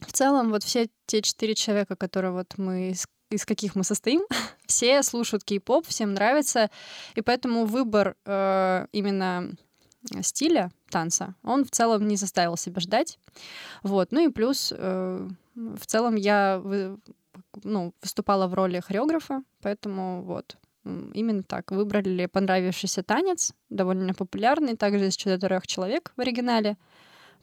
в 0.00 0.12
целом, 0.12 0.50
вот 0.50 0.62
все 0.62 0.88
те 1.06 1.22
четыре 1.22 1.54
человека, 1.54 1.96
которые 1.96 2.32
вот 2.32 2.54
мы 2.56 2.90
из, 2.90 3.06
из 3.30 3.44
каких 3.44 3.74
мы 3.74 3.84
состоим, 3.84 4.22
все 4.66 5.02
слушают 5.02 5.44
кей-поп, 5.44 5.86
всем 5.86 6.14
нравится, 6.14 6.70
и 7.14 7.22
поэтому 7.22 7.64
выбор 7.64 8.16
э, 8.24 8.86
именно 8.92 9.50
стиля 10.22 10.70
танца, 10.90 11.34
он 11.42 11.64
в 11.64 11.70
целом 11.70 12.06
не 12.06 12.16
заставил 12.16 12.56
себя 12.56 12.80
ждать. 12.80 13.18
Вот. 13.82 14.12
Ну 14.12 14.20
и 14.20 14.32
плюс, 14.32 14.72
э, 14.76 15.28
в 15.54 15.86
целом 15.86 16.16
я 16.16 16.60
вы, 16.62 16.98
ну, 17.62 17.94
выступала 18.02 18.46
в 18.46 18.54
роли 18.54 18.80
хореографа, 18.80 19.42
поэтому 19.62 20.22
вот 20.22 20.56
именно 20.84 21.42
так. 21.42 21.70
Выбрали 21.70 22.26
понравившийся 22.26 23.02
танец, 23.02 23.54
довольно 23.70 24.12
популярный, 24.14 24.76
также 24.76 25.06
из 25.06 25.16
четырех 25.16 25.66
человек 25.66 26.12
в 26.16 26.20
оригинале 26.20 26.76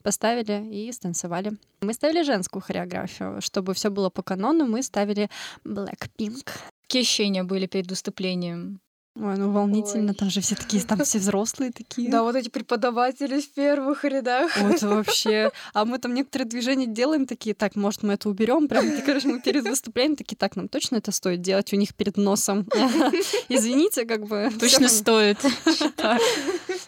поставили 0.02 0.68
и 0.70 0.92
станцевали. 0.92 1.54
Мы 1.82 1.94
ставили 1.94 2.24
женскую 2.24 2.62
хореографию. 2.62 3.42
Чтобы 3.42 3.74
все 3.74 3.90
было 3.90 4.10
по 4.10 4.24
канону, 4.24 4.66
мы 4.66 4.84
ставили 4.84 5.30
Blackpink. 5.66 6.50
Какие 6.84 7.04
ощущения 7.04 7.44
были 7.44 7.68
перед 7.68 7.90
выступлением? 7.90 8.82
Ой, 9.16 9.36
ну 9.36 9.52
волнительно, 9.52 10.12
Ой. 10.12 10.16
там 10.16 10.30
же 10.30 10.40
все 10.40 10.56
такие, 10.56 10.82
там 10.84 11.04
все 11.04 11.20
взрослые 11.20 11.74
такие. 11.74 12.10
Да, 12.10 12.24
вот 12.24 12.36
эти 12.36 12.48
преподаватели 12.48 13.42
в 13.42 13.52
первых 13.54 14.06
рядах. 14.06 14.56
Вот 14.58 14.82
вообще. 14.82 15.52
А 15.74 15.86
мы 15.86 16.00
там 16.00 16.14
некоторые 16.14 16.48
движения 16.48 16.86
делаем 16.86 17.26
такие, 17.26 17.54
так, 17.54 17.76
может, 17.76 18.04
мы 18.04 18.14
это 18.14 18.30
уберем, 18.30 18.68
прям, 18.68 18.86
короче, 19.06 19.28
мы 19.28 19.42
перед 19.42 19.66
выступлением 19.66 20.16
такие, 20.16 20.38
так, 20.38 20.56
нам 20.56 20.68
точно 20.68 20.98
это 20.98 21.12
стоит 21.12 21.42
делать 21.42 21.74
у 21.74 21.76
них 21.76 21.94
перед 21.94 22.18
носом? 22.18 22.68
Извините, 23.50 24.06
как 24.06 24.28
бы. 24.28 24.50
Точно 24.60 24.88
стоит. 24.88 25.38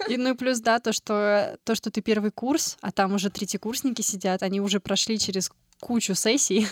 И 0.07 0.17
ну 0.17 0.31
и 0.31 0.33
плюс, 0.33 0.59
да, 0.59 0.79
то, 0.79 0.93
что 0.93 1.57
то, 1.63 1.75
что 1.75 1.91
ты 1.91 2.01
первый 2.01 2.31
курс, 2.31 2.77
а 2.81 2.91
там 2.91 3.13
уже 3.13 3.29
третьекурсники 3.29 4.01
сидят, 4.01 4.43
они 4.43 4.61
уже 4.61 4.79
прошли 4.79 5.19
через 5.19 5.51
кучу 5.79 6.15
сессий. 6.15 6.67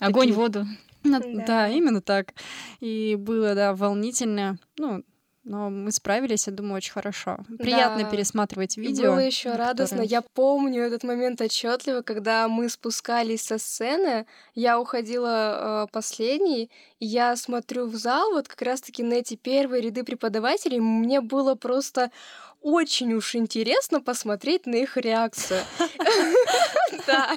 Огонь 0.00 0.32
в 0.32 0.36
воду. 0.36 0.66
Да. 1.04 1.20
да, 1.46 1.68
именно 1.68 2.00
так. 2.00 2.34
И 2.80 3.16
было, 3.16 3.54
да, 3.54 3.74
волнительно. 3.74 4.58
Ну, 4.78 5.02
но 5.44 5.70
мы 5.70 5.90
справились, 5.90 6.46
я 6.46 6.52
думаю, 6.52 6.76
очень 6.76 6.92
хорошо. 6.92 7.38
Приятно 7.58 8.04
да. 8.04 8.10
пересматривать 8.10 8.76
видео. 8.76 9.10
Было 9.10 9.18
еще 9.18 9.50
которые... 9.50 9.68
радостно. 9.68 10.02
Я 10.02 10.22
помню 10.22 10.82
этот 10.82 11.02
момент 11.02 11.40
отчетливо, 11.40 12.02
когда 12.02 12.46
мы 12.46 12.68
спускались 12.68 13.42
со 13.42 13.58
сцены. 13.58 14.26
Я 14.54 14.78
уходила 14.78 15.86
э, 15.88 15.92
последней, 15.92 16.70
и 17.00 17.06
я 17.06 17.34
смотрю 17.34 17.86
в 17.86 17.96
зал, 17.96 18.30
вот 18.30 18.46
как 18.46 18.62
раз-таки 18.62 19.02
на 19.02 19.14
эти 19.14 19.34
первые 19.34 19.82
ряды 19.82 20.04
преподавателей. 20.04 20.78
Мне 20.78 21.20
было 21.20 21.56
просто 21.56 22.12
очень 22.60 23.12
уж 23.14 23.34
интересно 23.34 24.00
посмотреть 24.00 24.66
на 24.66 24.76
их 24.76 24.96
реакцию. 24.96 25.60
Да. 27.06 27.36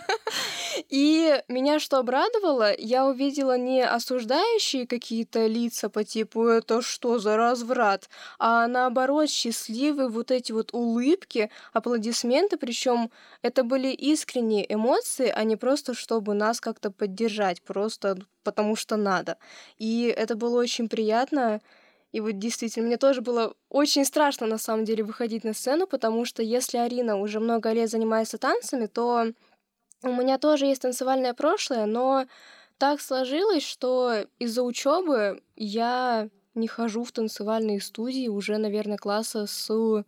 И 0.90 1.42
меня 1.48 1.80
что 1.80 1.98
обрадовало, 1.98 2.74
я 2.78 3.06
увидела 3.06 3.58
не 3.58 3.82
осуждающие 3.84 4.88
какие-то 4.88 5.48
лица 5.48 5.90
по 5.90 6.04
типу 6.04 6.46
«это 6.48 6.82
что 6.82 7.20
за 7.20 7.38
разврат?», 7.38 8.10
а 8.40 8.68
наоборот 8.68 9.30
счастливые 9.30 10.10
вот 10.10 10.32
эти 10.32 10.52
вот 10.52 10.74
улыбки, 10.74 11.50
аплодисменты, 11.74 12.58
причем 12.58 13.10
это 13.42 13.64
были 13.64 13.88
искренние 13.90 14.72
эмоции, 14.74 15.32
а 15.34 15.44
не 15.44 15.56
просто 15.56 15.94
чтобы 15.94 16.34
нас 16.34 16.60
как-то 16.62 16.92
поддержать, 16.92 17.62
просто 17.62 18.18
потому 18.44 18.76
что 18.76 18.96
надо. 18.98 19.38
И 19.78 20.14
это 20.16 20.36
было 20.36 20.60
очень 20.60 20.90
приятно. 20.90 21.62
И 22.12 22.22
вот 22.22 22.38
действительно, 22.40 22.88
мне 22.88 22.98
тоже 22.98 23.22
было 23.22 23.54
очень 23.70 24.06
страшно 24.06 24.48
на 24.48 24.58
самом 24.58 24.86
деле 24.86 25.04
выходить 25.04 25.44
на 25.44 25.54
сцену, 25.54 25.86
потому 25.88 26.24
что 26.26 26.42
если 26.44 26.78
Арина 26.78 27.18
уже 27.18 27.40
много 27.42 27.72
лет 27.74 27.90
занимается 27.90 28.38
танцами, 28.38 28.86
то 28.86 29.28
у 30.06 30.14
меня 30.14 30.38
тоже 30.38 30.66
есть 30.68 30.84
танцевальное 30.84 31.34
прошлое, 31.34 31.86
но 31.86 32.26
так 32.78 33.02
сложилось, 33.02 33.64
что 33.64 34.26
из-за 34.40 34.64
учебы 34.64 35.42
я 35.56 36.30
не 36.54 36.68
хожу 36.68 37.04
в 37.04 37.12
танцевальные 37.12 37.82
студии 37.82 38.28
уже, 38.28 38.58
наверное, 38.58 38.98
класса 38.98 39.48
с 39.48 40.04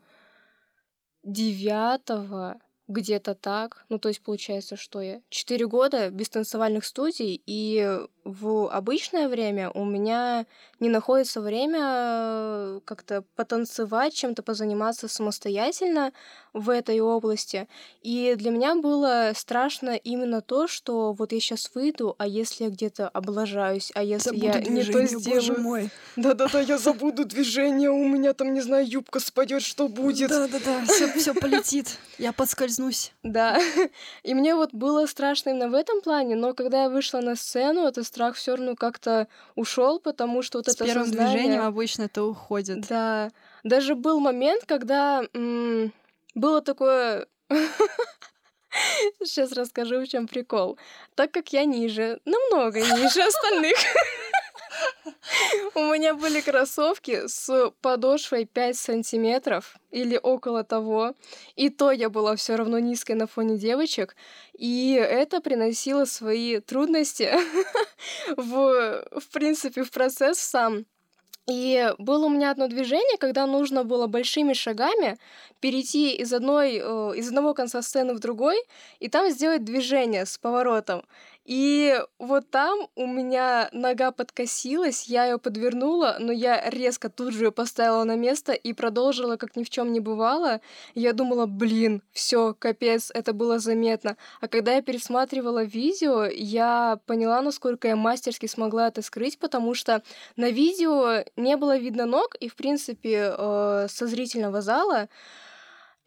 девятого 1.23 2.59
где-то 2.87 3.35
так. 3.35 3.85
Ну, 3.89 3.99
то 3.99 4.09
есть 4.09 4.21
получается, 4.21 4.75
что 4.75 5.01
я 5.01 5.21
четыре 5.29 5.67
года 5.67 6.09
без 6.09 6.29
танцевальных 6.29 6.85
студий, 6.85 7.41
и 7.45 7.99
в 8.27 8.69
обычное 8.69 9.29
время 9.29 9.69
у 9.71 9.85
меня 9.85 10.45
не 10.79 10.89
находится 10.89 11.39
время 11.39 12.81
как-то 12.83 13.23
потанцевать, 13.35 14.13
чем-то 14.13 14.43
позаниматься 14.43 15.07
самостоятельно 15.07 16.11
в 16.53 16.69
этой 16.69 16.99
области. 16.99 17.67
И 18.01 18.35
для 18.37 18.51
меня 18.51 18.75
было 18.75 19.31
страшно 19.35 19.91
именно 19.91 20.41
то, 20.41 20.67
что 20.67 21.13
вот 21.13 21.31
я 21.31 21.39
сейчас 21.39 21.71
выйду, 21.73 22.15
а 22.17 22.27
если 22.27 22.65
я 22.65 22.69
где-то 22.69 23.07
облажаюсь, 23.07 23.91
а 23.95 24.03
если 24.03 24.31
Забуду 24.31 24.45
я 24.45 24.59
не 24.59 24.83
то 24.83 25.05
сделаю... 25.05 25.41
боже 25.41 25.53
мой. 25.57 25.89
Да-да-да, 26.17 26.59
я 26.59 26.77
забуду 26.77 27.23
движение, 27.25 27.91
у 27.91 28.07
меня 28.07 28.33
там, 28.33 28.53
не 28.53 28.61
знаю, 28.61 28.87
юбка 28.87 29.19
спадет, 29.19 29.61
что 29.61 29.87
будет. 29.87 30.29
Да-да-да, 30.29 30.85
все, 30.85 31.07
все 31.13 31.33
полетит. 31.33 31.97
Я 32.17 32.33
подскользнусь. 32.77 33.13
Да. 33.23 33.59
И 34.23 34.33
мне 34.33 34.55
вот 34.55 34.73
было 34.73 35.05
страшно 35.07 35.49
именно 35.51 35.69
в 35.69 35.73
этом 35.73 36.01
плане, 36.01 36.35
но 36.35 36.53
когда 36.53 36.83
я 36.83 36.89
вышла 36.89 37.19
на 37.19 37.35
сцену, 37.35 37.87
этот 37.87 38.05
страх 38.05 38.35
все 38.35 38.55
равно 38.55 38.75
как-то 38.75 39.27
ушел, 39.55 39.99
потому 39.99 40.41
что 40.41 40.59
вот 40.59 40.67
С 40.67 40.75
это 40.75 40.85
первым 40.85 41.05
сознание- 41.07 41.33
движением 41.33 41.61
обычно 41.63 42.03
это 42.03 42.23
уходит. 42.23 42.87
Да. 42.87 43.31
Даже 43.63 43.95
был 43.95 44.19
момент, 44.19 44.63
когда 44.65 45.23
м, 45.33 45.91
было 46.35 46.61
такое... 46.61 47.27
Сейчас 49.23 49.53
расскажу, 49.53 50.01
в 50.01 50.07
чем 50.07 50.27
прикол. 50.27 50.77
Так 51.15 51.31
как 51.31 51.51
я 51.53 51.65
ниже, 51.65 52.19
намного 52.25 52.79
ниже 52.79 53.21
остальных, 53.27 53.77
у 55.75 55.79
меня 55.93 56.13
были 56.13 56.41
кроссовки 56.41 57.27
с 57.27 57.71
подошвой 57.81 58.45
5 58.45 58.77
сантиметров 58.77 59.75
или 59.91 60.19
около 60.21 60.63
того. 60.63 61.13
И 61.55 61.69
то 61.69 61.91
я 61.91 62.09
была 62.09 62.35
все 62.35 62.55
равно 62.55 62.79
низкой 62.79 63.13
на 63.13 63.27
фоне 63.27 63.57
девочек. 63.57 64.15
И 64.57 64.93
это 64.93 65.41
приносило 65.41 66.05
свои 66.05 66.59
трудности 66.59 67.31
в, 68.37 69.07
в 69.19 69.29
принципе, 69.31 69.83
в 69.83 69.91
процесс 69.91 70.39
сам. 70.39 70.85
И 71.49 71.93
было 71.97 72.25
у 72.25 72.29
меня 72.29 72.51
одно 72.51 72.67
движение, 72.67 73.17
когда 73.17 73.45
нужно 73.47 73.85
было 73.85 74.07
большими 74.07 74.51
шагами 74.51 75.17
перейти 75.61 76.13
из, 76.13 76.33
одной, 76.33 76.75
э, 76.75 77.13
из 77.15 77.29
одного 77.29 77.53
конца 77.53 77.81
сцены 77.81 78.13
в 78.13 78.19
другой, 78.19 78.57
и 78.99 79.07
там 79.07 79.29
сделать 79.29 79.63
движение 79.63 80.25
с 80.25 80.37
поворотом. 80.37 81.03
И 81.47 81.97
вот 82.19 82.51
там 82.51 82.89
у 82.95 83.07
меня 83.07 83.69
нога 83.71 84.11
подкосилась, 84.11 85.05
я 85.05 85.25
ее 85.25 85.37
подвернула, 85.37 86.17
но 86.19 86.33
я 86.33 86.69
резко 86.69 87.09
тут 87.09 87.33
же 87.33 87.45
ее 87.45 87.51
поставила 87.53 88.03
на 88.03 88.17
место 88.17 88.51
и 88.51 88.73
продолжила, 88.73 89.37
как 89.37 89.55
ни 89.55 89.63
в 89.63 89.69
чем 89.69 89.93
не 89.93 90.01
бывало. 90.01 90.59
Я 90.93 91.13
думала, 91.13 91.45
блин, 91.45 92.03
все, 92.11 92.53
капец, 92.53 93.11
это 93.13 93.31
было 93.31 93.59
заметно. 93.59 94.17
А 94.41 94.49
когда 94.49 94.73
я 94.73 94.81
пересматривала 94.81 95.63
видео, 95.63 96.25
я 96.25 96.99
поняла, 97.05 97.41
насколько 97.41 97.87
я 97.87 97.95
мастерски 97.95 98.47
смогла 98.47 98.89
это 98.89 99.01
скрыть, 99.01 99.39
потому 99.39 99.73
что 99.73 100.03
на 100.35 100.49
видео 100.49 101.23
не 101.37 101.55
было 101.55 101.77
видно 101.77 102.05
ног, 102.05 102.35
и, 102.41 102.49
в 102.49 102.57
принципе, 102.57 103.33
э, 103.37 103.87
со 103.89 104.05
зрительного 104.05 104.61
зала 104.61 105.07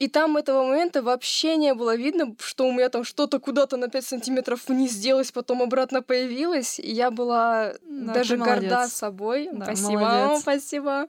и 0.01 0.09
там 0.09 0.37
этого 0.39 0.65
момента 0.67 1.03
вообще 1.03 1.57
не 1.57 1.75
было 1.75 1.95
видно, 1.95 2.35
что 2.41 2.67
у 2.67 2.73
меня 2.73 2.89
там 2.89 3.05
что-то 3.05 3.39
куда-то 3.39 3.77
на 3.77 3.89
5 3.89 4.05
сантиметров 4.05 4.67
вниз 4.67 4.93
сделалось, 4.93 5.31
потом 5.31 5.63
обратно 5.63 6.03
появилось. 6.03 6.81
И 6.81 6.91
я 6.91 7.11
была 7.11 7.75
Да, 7.83 8.15
даже 8.15 8.37
горда 8.39 8.89
собой. 8.89 9.49
Да, 9.53 9.67
спасибо, 9.67 9.91
молодец. 9.93 10.41
спасибо. 10.43 11.09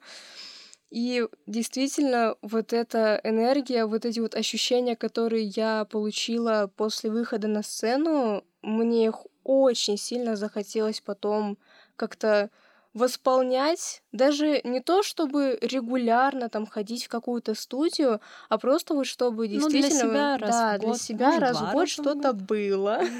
И 0.89 1.25
действительно, 1.47 2.35
вот 2.41 2.73
эта 2.73 3.21
энергия, 3.23 3.85
вот 3.85 4.05
эти 4.05 4.19
вот 4.19 4.35
ощущения, 4.35 4.97
которые 4.97 5.45
я 5.45 5.85
получила 5.85 6.69
после 6.75 7.09
выхода 7.09 7.47
на 7.47 7.63
сцену, 7.63 8.43
мне 8.61 9.05
их 9.05 9.25
очень 9.45 9.97
сильно 9.97 10.35
захотелось 10.35 10.99
потом 10.99 11.57
как-то 11.95 12.49
восполнять, 12.93 14.03
даже 14.11 14.61
не 14.63 14.81
то, 14.81 15.03
чтобы 15.03 15.57
регулярно 15.61 16.49
там 16.49 16.65
ходить 16.65 17.05
в 17.05 17.09
какую-то 17.09 17.55
студию, 17.55 18.19
а 18.49 18.57
просто 18.57 18.93
вот 18.95 19.05
чтобы 19.07 19.47
Ну, 19.47 19.69
для 19.69 19.81
действительно... 19.81 20.11
себя 20.11 20.37
раз 20.37 20.49
да, 20.51 20.75
в 20.75 20.79
для 20.79 20.87
год, 20.89 21.01
себя 21.01 21.39
раз 21.39 21.61
в 21.61 21.71
год 21.71 21.87
в 21.87 21.91
что-то 21.91 22.33
год. 22.33 22.41
было. 22.43 23.01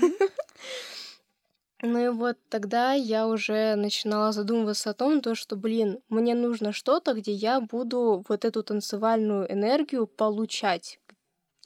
Ну 1.84 2.06
и 2.06 2.10
вот 2.10 2.38
тогда 2.50 2.94
я 2.94 3.28
уже 3.28 3.76
начинала 3.76 4.32
задумываться 4.32 4.92
о 4.92 4.94
том, 4.94 5.20
то, 5.22 5.34
что, 5.34 5.56
блин, 5.56 6.00
мне 6.10 6.36
нужно 6.36 6.74
что-то, 6.74 7.14
где 7.14 7.32
я 7.32 7.60
буду 7.60 8.24
вот 8.30 8.46
эту 8.46 8.62
танцевальную 8.62 9.52
энергию 9.52 10.06
получать. 10.06 11.00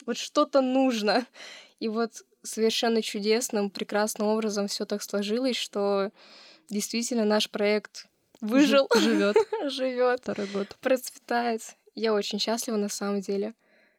Вот 0.06 0.18
что-то 0.18 0.62
нужно. 0.62 1.26
И 1.80 1.89
вот 1.89 2.12
совершенно 2.44 3.02
чудесным, 3.02 3.70
прекрасным 3.70 4.28
образом 4.28 4.68
все 4.68 4.86
так 4.86 5.04
сложилось, 5.04 5.58
что 5.58 6.12
действительно 6.69 7.25
наш 7.25 7.49
проект 7.49 8.08
выжил, 8.41 8.88
Живет 8.95 9.38
живет, 9.67 10.19
второй 10.21 10.47
год. 10.47 10.75
процветает. 10.82 11.62
Я 11.93 12.13
очень 12.13 12.39
счастлива 12.39 12.78
на 12.78 12.89
самом 12.89 13.21
деле. 13.21 13.54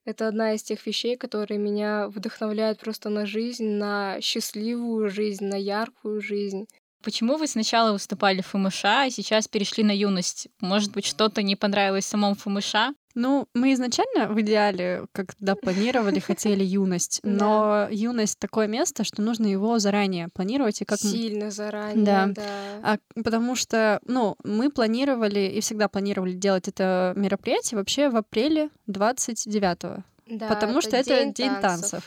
Это 0.04 0.28
одна 0.28 0.52
из 0.52 0.62
тех 0.62 0.86
вещей, 0.86 1.16
которые 1.16 1.58
меня 1.58 2.08
вдохновляют 2.08 2.78
просто 2.78 3.08
на 3.08 3.26
жизнь, 3.26 3.66
на 3.66 4.20
счастливую 4.20 5.10
жизнь, 5.10 5.44
на 5.44 5.56
яркую 5.56 6.20
жизнь. 6.20 6.68
Почему 7.02 7.36
вы 7.36 7.46
сначала 7.46 7.92
выступали 7.92 8.40
в 8.40 8.46
ФМШ, 8.46 8.84
а 8.84 9.10
сейчас 9.10 9.48
перешли 9.48 9.82
на 9.82 9.90
юность? 9.90 10.48
Может 10.60 10.92
быть, 10.92 11.06
что-то 11.06 11.42
не 11.42 11.56
понравилось 11.56 12.04
в 12.04 12.08
самом 12.08 12.34
ФМШ? 12.36 12.74
Ну, 13.16 13.48
мы 13.54 13.72
изначально 13.72 14.28
в 14.28 14.38
идеале, 14.42 15.06
когда 15.12 15.54
планировали, 15.56 16.18
хотели 16.20 16.62
юность, 16.62 17.20
но 17.24 17.88
юность 17.90 18.38
такое 18.38 18.66
место, 18.68 19.04
что 19.04 19.22
нужно 19.22 19.46
его 19.46 19.78
заранее 19.78 20.28
планировать 20.28 20.82
и 20.82 20.84
как 20.84 20.98
Сильно 20.98 21.50
заранее, 21.50 22.04
Да. 22.04 22.26
да. 22.26 22.42
А, 22.82 22.98
потому 23.22 23.56
что, 23.56 24.00
ну, 24.06 24.36
мы 24.44 24.70
планировали 24.70 25.40
и 25.40 25.60
всегда 25.60 25.88
планировали 25.88 26.34
делать 26.34 26.68
это 26.68 27.14
мероприятие 27.16 27.78
вообще 27.78 28.10
в 28.10 28.16
апреле 28.16 28.68
29-го. 28.86 30.04
Да, 30.26 30.48
потому 30.48 30.80
что 30.80 30.96
это 30.96 31.24
день, 31.26 31.54
танцев. 31.60 32.02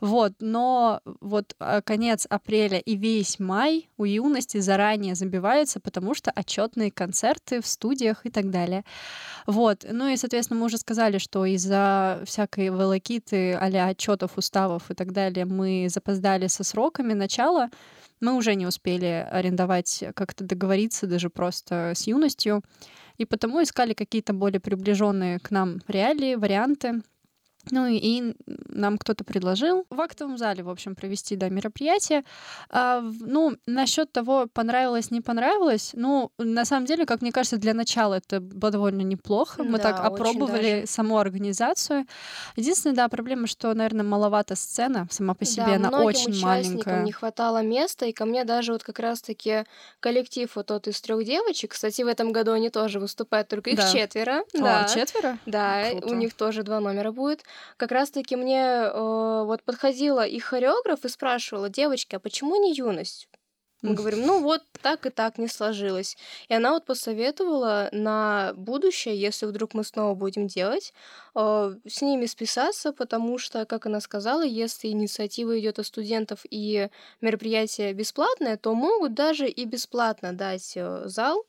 Вот, 0.00 0.32
но 0.40 1.02
вот 1.04 1.54
а, 1.58 1.82
конец 1.82 2.26
апреля 2.30 2.78
и 2.78 2.96
весь 2.96 3.38
май 3.38 3.90
у 3.98 4.04
юности 4.04 4.58
заранее 4.58 5.14
забивается, 5.14 5.78
потому 5.78 6.14
что 6.14 6.30
отчетные 6.30 6.90
концерты 6.90 7.60
в 7.60 7.66
студиях 7.66 8.24
и 8.24 8.30
так 8.30 8.50
далее. 8.50 8.84
Вот, 9.46 9.84
ну 9.90 10.08
и, 10.08 10.16
соответственно, 10.16 10.60
мы 10.60 10.66
уже 10.66 10.78
сказали, 10.78 11.18
что 11.18 11.44
из-за 11.44 12.22
всякой 12.24 12.70
волокиты 12.70 13.52
а 13.52 13.66
отчетов, 13.88 14.38
уставов 14.38 14.90
и 14.90 14.94
так 14.94 15.12
далее 15.12 15.44
мы 15.44 15.88
запоздали 15.90 16.46
со 16.46 16.64
сроками 16.64 17.12
начала. 17.12 17.68
Мы 18.20 18.32
уже 18.32 18.54
не 18.54 18.66
успели 18.66 19.28
арендовать, 19.30 20.04
как-то 20.14 20.42
договориться 20.42 21.06
даже 21.06 21.28
просто 21.28 21.92
с 21.94 22.06
юностью. 22.06 22.62
И 23.18 23.26
потому 23.26 23.62
искали 23.62 23.92
какие-то 23.92 24.32
более 24.32 24.60
приближенные 24.60 25.38
к 25.38 25.50
нам 25.50 25.80
реалии, 25.86 26.34
варианты. 26.34 27.02
Ну 27.70 27.86
и, 27.86 28.34
нам 28.68 28.96
кто-то 28.98 29.24
предложил 29.24 29.84
в 29.90 30.00
актовом 30.00 30.38
зале, 30.38 30.62
в 30.62 30.70
общем, 30.70 30.94
провести 30.94 31.36
да, 31.36 31.48
мероприятие. 31.48 32.24
А, 32.70 33.00
ну, 33.20 33.56
насчет 33.66 34.10
того, 34.10 34.46
понравилось, 34.52 35.10
не 35.10 35.20
понравилось, 35.20 35.90
ну, 35.94 36.30
на 36.38 36.64
самом 36.64 36.86
деле, 36.86 37.04
как 37.04 37.20
мне 37.20 37.30
кажется, 37.32 37.56
для 37.58 37.74
начала 37.74 38.14
это 38.14 38.40
было 38.40 38.70
довольно 38.72 39.02
неплохо. 39.02 39.64
Мы 39.64 39.78
Да, 39.78 39.92
так 39.92 40.04
опробовали 40.04 40.84
саму 40.86 41.18
организацию. 41.18 42.06
Единственная, 42.56 42.96
да, 42.96 43.08
проблема, 43.08 43.46
что, 43.46 43.74
наверное, 43.74 44.04
маловато 44.04 44.54
сцена 44.54 45.06
сама 45.10 45.34
по 45.34 45.44
себе, 45.44 45.66
да, 45.66 45.74
она 45.88 45.90
очень 46.02 46.40
маленькая. 46.40 47.02
не 47.02 47.12
хватало 47.12 47.62
места, 47.62 48.06
и 48.06 48.12
ко 48.12 48.24
мне 48.24 48.44
даже 48.44 48.72
вот 48.72 48.82
как 48.82 48.98
раз-таки 48.98 49.64
коллектив 50.00 50.50
вот 50.54 50.66
тот 50.66 50.88
из 50.88 51.00
трех 51.00 51.24
девочек, 51.24 51.72
кстати, 51.72 52.02
в 52.02 52.06
этом 52.06 52.32
году 52.32 52.52
они 52.52 52.70
тоже 52.70 52.98
выступают, 53.00 53.48
только 53.48 53.70
их 53.70 53.76
Да. 53.76 53.92
четверо. 53.92 54.40
О, 54.54 54.58
да. 54.58 54.84
четверо? 54.84 55.38
Да, 55.44 55.90
Круто. 55.90 56.06
у 56.08 56.14
них 56.14 56.34
тоже 56.34 56.62
два 56.62 56.80
номера 56.80 57.12
будет. 57.12 57.42
Как 57.76 57.92
раз-таки 57.92 58.36
мне 58.36 58.62
э, 58.62 59.42
вот 59.44 59.62
подходила 59.64 60.26
их 60.26 60.44
хореограф 60.44 61.04
и 61.04 61.08
спрашивала, 61.08 61.68
девочки, 61.68 62.16
а 62.16 62.20
почему 62.20 62.56
не 62.56 62.74
юность? 62.74 63.28
Мы 63.82 63.94
говорим, 63.94 64.26
ну 64.26 64.42
вот 64.42 64.62
так 64.82 65.06
и 65.06 65.10
так 65.10 65.38
не 65.38 65.46
сложилось. 65.46 66.16
И 66.48 66.54
она 66.54 66.72
вот 66.72 66.84
посоветовала 66.84 67.88
на 67.92 68.52
будущее, 68.56 69.16
если 69.20 69.46
вдруг 69.46 69.72
мы 69.72 69.84
снова 69.84 70.14
будем 70.16 70.48
делать, 70.48 70.92
э, 71.36 71.76
с 71.86 72.02
ними 72.02 72.26
списаться, 72.26 72.92
потому 72.92 73.38
что, 73.38 73.64
как 73.66 73.86
она 73.86 74.00
сказала, 74.00 74.44
если 74.44 74.88
инициатива 74.88 75.58
идет 75.60 75.78
от 75.78 75.86
студентов 75.86 76.40
и 76.50 76.88
мероприятие 77.20 77.92
бесплатное, 77.92 78.56
то 78.56 78.74
могут 78.74 79.14
даже 79.14 79.48
и 79.48 79.64
бесплатно 79.64 80.32
дать 80.32 80.72
э, 80.76 81.02
зал 81.06 81.46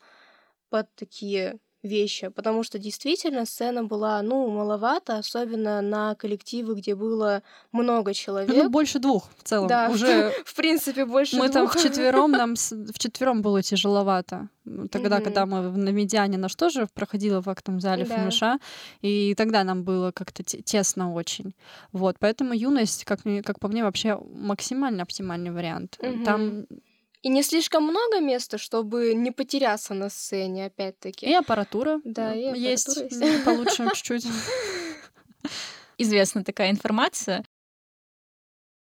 под 0.70 0.88
такие 0.96 1.60
вещи, 1.84 2.28
потому 2.30 2.64
что 2.64 2.78
действительно 2.80 3.46
сцена 3.46 3.84
была, 3.84 4.22
ну, 4.22 4.50
маловато, 4.50 5.18
особенно 5.18 5.82
на 5.82 6.16
коллективы, 6.16 6.76
где 6.76 6.94
было 6.96 7.42
много 7.72 8.14
человек. 8.14 8.54
Ну, 8.56 8.70
больше 8.70 9.00
двух 9.00 9.30
в 9.38 9.44
целом. 9.44 9.68
Да, 9.68 9.90
уже 9.90 10.32
в 10.46 10.56
принципе, 10.56 11.06
больше 11.06 11.38
мы 11.38 11.48
там 11.50 11.66
двух. 11.68 11.76
вчетвером, 11.80 12.32
нам 12.32 12.56
в 12.94 13.00
четвером 13.00 13.42
было 13.42 13.62
тяжеловато. 13.62 14.50
Тогда, 14.92 15.16
Мгм. 15.16 15.24
когда 15.24 15.46
мы 15.46 15.62
на 15.72 15.90
медиане, 15.90 16.38
наш 16.38 16.54
тоже 16.56 16.88
проходила 16.94 17.42
в 17.42 17.50
актовом 17.50 17.80
зале 17.80 18.06
Да. 18.06 18.16
ФМШ, 18.30 18.42
и 19.02 19.34
тогда 19.36 19.64
нам 19.64 19.84
было 19.84 20.12
как-то 20.12 20.44
те- 20.44 20.62
тесно 20.62 21.14
очень. 21.14 21.56
Вот, 21.92 22.18
поэтому 22.20 22.54
юность, 22.54 23.06
как, 23.06 23.26
мне- 23.26 23.42
как 23.42 23.60
по 23.60 23.68
мне, 23.68 23.84
вообще 23.84 24.20
максимально 24.36 25.04
оптимальный 25.04 25.52
вариант. 25.52 25.98
Мгм. 26.02 26.24
Там 26.26 26.66
И 27.22 27.30
не 27.30 27.44
слишком 27.44 27.84
много 27.84 28.20
места, 28.22 28.58
чтобы 28.58 29.14
не 29.14 29.32
потеряться 29.32 29.94
на 29.94 30.10
сцене, 30.10 30.68
опять-таки. 30.68 31.26
и 31.26 31.34
аппаратура 31.34 32.00
Да, 32.06 32.34
и 32.34 32.58
есть, 32.60 32.88
аппаратура 32.88 33.22
есть. 33.22 33.38
м, 33.40 33.44
получше 33.46 33.88
чуть-чуть. 33.94 34.26
Известна 35.98 36.44
такая 36.44 36.72
информация. 36.72 37.44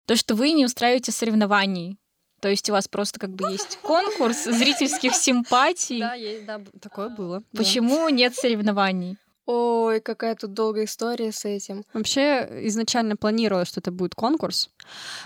То, 0.08 0.16
что 0.16 0.36
вы 0.36 0.52
не 0.52 0.66
устраиваете 0.66 1.12
соревнований. 1.12 1.98
То 2.40 2.48
есть 2.50 2.70
у 2.70 2.74
вас 2.74 2.88
просто 2.88 3.20
как 3.20 3.32
бы 3.32 3.52
есть 3.52 3.78
конкурс 3.82 4.46
зрительских 4.46 5.14
симпатий. 5.16 6.00
Да, 6.00 6.14
есть, 6.16 6.46
да, 6.46 6.62
такое 6.82 7.10
было. 7.10 7.44
Почему 7.56 8.10
нет 8.10 8.36
соревнований? 8.36 9.18
Ой, 9.54 10.00
какая 10.00 10.36
тут 10.36 10.54
долгая 10.54 10.86
история 10.86 11.32
с 11.32 11.44
этим. 11.44 11.84
Вообще 11.94 12.48
изначально 12.68 13.18
планировалось, 13.18 13.68
что 13.68 13.82
это 13.82 13.92
будет 13.92 14.16
конкурс. 14.16 14.70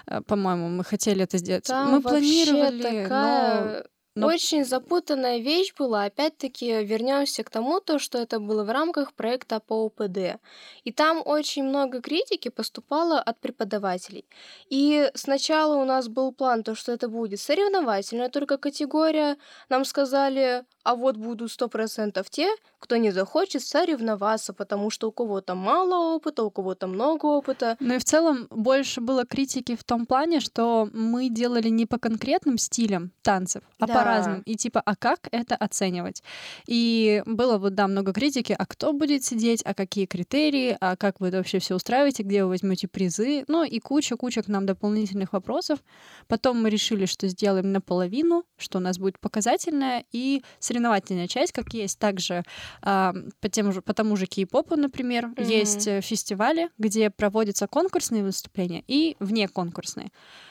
Э, 0.08 0.22
По-моему, 0.22 0.68
мы 0.70 0.84
хотели 0.84 1.24
это 1.24 1.38
сделать. 1.38 1.66
Там 1.68 1.92
мы 1.92 2.02
планировали, 2.02 2.82
такая 2.82 3.86
но 4.16 4.28
очень 4.28 4.64
запутанная 4.64 5.40
вещь 5.40 5.74
была. 5.78 6.06
Опять-таки 6.06 6.84
вернемся 6.86 7.44
к 7.44 7.50
тому, 7.50 7.82
то, 7.82 8.00
что 8.00 8.18
это 8.18 8.40
было 8.40 8.64
в 8.64 8.70
рамках 8.72 9.14
проекта 9.14 9.60
по 9.60 9.84
УПД. 9.86 10.40
И 10.86 10.92
там 10.94 11.22
очень 11.26 11.66
много 11.66 12.02
критики 12.02 12.48
поступало 12.48 13.20
от 13.20 13.40
преподавателей. 13.42 14.26
И 14.70 15.12
сначала 15.16 15.76
у 15.76 15.84
нас 15.84 16.08
был 16.08 16.32
план, 16.32 16.64
то, 16.64 16.76
что 16.76 16.94
это 16.94 17.10
будет 17.10 17.42
соревновательная 17.42 18.30
только 18.30 18.58
категория. 18.58 19.36
Нам 19.68 19.84
сказали, 19.84 20.64
а 20.86 20.96
вот 20.96 21.18
будут 21.18 21.50
100% 21.50 22.26
те, 22.30 22.48
кто 22.80 22.98
не 22.98 23.12
захочет 23.12 23.64
соревноваться, 23.64 24.54
потому 24.54 24.92
что 24.92 25.10
у 25.10 25.12
кого-то 25.12 25.56
мало 25.56 26.16
опыта, 26.16 26.44
у 26.44 26.52
кого-то 26.52 26.88
много 26.88 27.26
опыта. 27.26 27.76
Ну 27.80 27.96
и 27.96 27.98
в 27.98 28.04
целом 28.04 28.48
больше 28.52 29.02
было 29.02 29.26
критики 29.26 29.76
в 29.76 29.84
том 29.84 30.06
плане, 30.06 30.40
что 30.40 30.88
мы 30.94 31.30
делали 31.30 31.70
не 31.70 31.88
по 31.88 31.98
конкретным 31.98 32.60
стилям 32.60 33.12
танцев, 33.24 33.64
а 33.80 33.88
Да. 33.88 33.94
по 33.96 34.04
разным. 34.04 34.42
И 34.46 34.56
типа, 34.56 34.82
а 34.86 34.96
как 34.96 35.28
это 35.32 35.56
оценивать? 35.56 36.22
И 36.68 37.24
было 37.26 37.58
вот, 37.58 37.74
да, 37.74 37.88
много 37.88 38.14
критики, 38.14 38.56
а 38.58 38.66
кто 38.68 38.94
будет 38.94 39.24
сидеть, 39.24 39.64
а 39.66 39.74
какие 39.74 40.06
критерии, 40.06 40.78
а 40.80 40.96
как 40.96 41.20
вы 41.20 41.30
это 41.30 41.38
вообще 41.38 41.58
все 41.60 41.76
устраиваете, 41.76 42.22
где 42.22 42.44
вы 42.44 42.50
возьмете 42.50 42.88
призы, 42.88 43.44
ну 43.48 43.64
и 43.64 43.80
куча-куча 43.80 44.44
к 44.44 44.48
нам 44.48 44.68
дополнительных 44.68 45.34
вопросов. 45.34 45.80
Потом 46.28 46.62
мы 46.62 46.70
решили, 46.70 47.06
что 47.08 47.28
сделаем 47.28 47.72
наполовину, 47.72 48.44
что 48.58 48.78
у 48.78 48.82
нас 48.82 49.00
будет 49.00 49.20
показательная 49.20 50.06
и 50.12 50.44
соревновательная 50.76 51.28
часть, 51.28 51.54
как 51.54 51.74
есть 51.74 52.00
также 52.00 52.44
а, 52.82 53.14
по, 53.40 53.50
тем 53.50 53.72
же, 53.72 53.82
по 53.82 53.94
тому 53.94 54.16
же 54.18 54.26
кей-попу, 54.26 54.76
например, 54.76 55.28
Мгм. 55.28 55.36
есть 55.38 55.88
э, 55.88 56.02
фестивали, 56.02 56.70
где 56.78 57.10
проводятся 57.10 57.68
конкурсные 57.68 58.24
выступления 58.24 58.84
и 58.88 59.16
вне 59.20 59.48
конкурсные. 59.48 60.10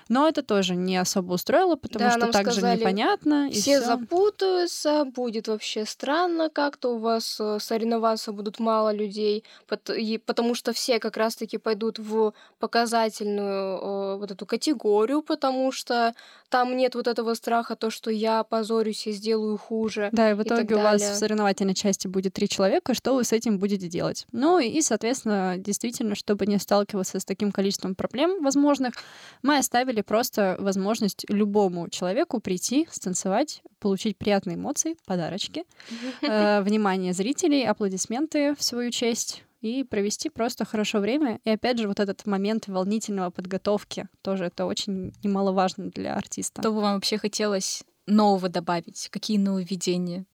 Но 0.08 0.28
это 0.28 0.42
тоже 0.42 0.74
не 0.76 0.96
особо 0.96 1.32
устроило, 1.34 1.76
потому 1.76 2.04
Да, 2.04 2.10
что 2.12 2.32
также 2.32 2.52
сказали, 2.52 2.80
непонятно. 2.80 3.48
и 3.48 3.52
Все 3.52 3.80
всё. 3.80 3.86
запутаются, 3.86 5.04
будет 5.04 5.48
вообще 5.48 5.84
странно 5.86 6.50
как-то, 6.50 6.94
у 6.94 6.98
вас 6.98 7.38
э, 7.40 7.58
соревноваться 7.60 8.32
будут 8.32 8.58
мало 8.60 8.92
людей, 8.92 9.44
пот- 9.68 9.90
и 9.90 10.18
потому 10.18 10.54
что 10.54 10.72
все 10.72 10.98
как 10.98 11.16
раз-таки 11.16 11.58
пойдут 11.58 11.98
в 11.98 12.32
показательную 12.58 13.78
э, 13.78 14.16
вот 14.18 14.30
эту 14.30 14.46
категорию, 14.46 15.22
потому 15.22 15.72
что 15.72 16.14
там 16.50 16.76
нет 16.76 16.94
вот 16.94 17.06
этого 17.08 17.34
страха, 17.34 17.74
то, 17.76 17.90
что 17.90 18.10
я 18.10 18.44
позорюсь 18.44 19.06
и 19.06 19.12
сделаю 19.12 19.56
хуже. 19.58 20.10
Да, 20.12 20.30
и 20.30 20.34
в 20.34 20.40
и 20.40 20.44
итоге 20.44 20.74
у 20.76 20.78
вас 20.80 21.02
в 21.02 21.14
соревновательной 21.16 21.74
части 21.74 22.06
будет 22.08 22.34
три 22.34 22.48
человека, 22.48 22.94
что 22.94 23.14
вы 23.14 23.24
с 23.24 23.32
этим 23.32 23.58
будете 23.58 23.88
делать? 23.88 24.26
Ну 24.32 24.58
и, 24.58 24.80
соответственно, 24.82 25.54
действительно, 25.58 26.14
чтобы 26.14 26.46
не 26.46 26.58
сталкиваться 26.58 27.18
с 27.18 27.24
таким 27.24 27.52
количеством 27.52 27.94
проблем 27.94 28.42
возможных, 28.42 28.94
мы 29.42 29.58
оставили 29.58 29.93
просто 30.02 30.56
возможность 30.58 31.24
любому 31.28 31.88
человеку 31.88 32.40
прийти, 32.40 32.88
станцевать, 32.90 33.62
получить 33.78 34.16
приятные 34.16 34.56
эмоции, 34.56 34.96
подарочки, 35.06 35.64
э, 36.22 36.62
внимание 36.62 37.12
зрителей, 37.12 37.66
аплодисменты 37.66 38.54
в 38.54 38.62
свою 38.62 38.90
честь 38.90 39.44
и 39.60 39.82
провести 39.82 40.28
просто 40.28 40.64
хорошо 40.64 40.98
время. 40.98 41.40
И 41.44 41.50
опять 41.50 41.78
же, 41.78 41.88
вот 41.88 41.98
этот 41.98 42.26
момент 42.26 42.68
волнительного 42.68 43.30
подготовки 43.30 44.08
тоже 44.22 44.44
это 44.44 44.66
очень 44.66 45.12
немаловажно 45.22 45.90
для 45.90 46.14
артиста. 46.14 46.60
Что 46.60 46.72
бы 46.72 46.80
вам 46.80 46.94
вообще 46.94 47.16
хотелось 47.16 47.82
нового 48.06 48.48
добавить? 48.48 49.08
Какие 49.10 49.38
нововведения? 49.38 50.26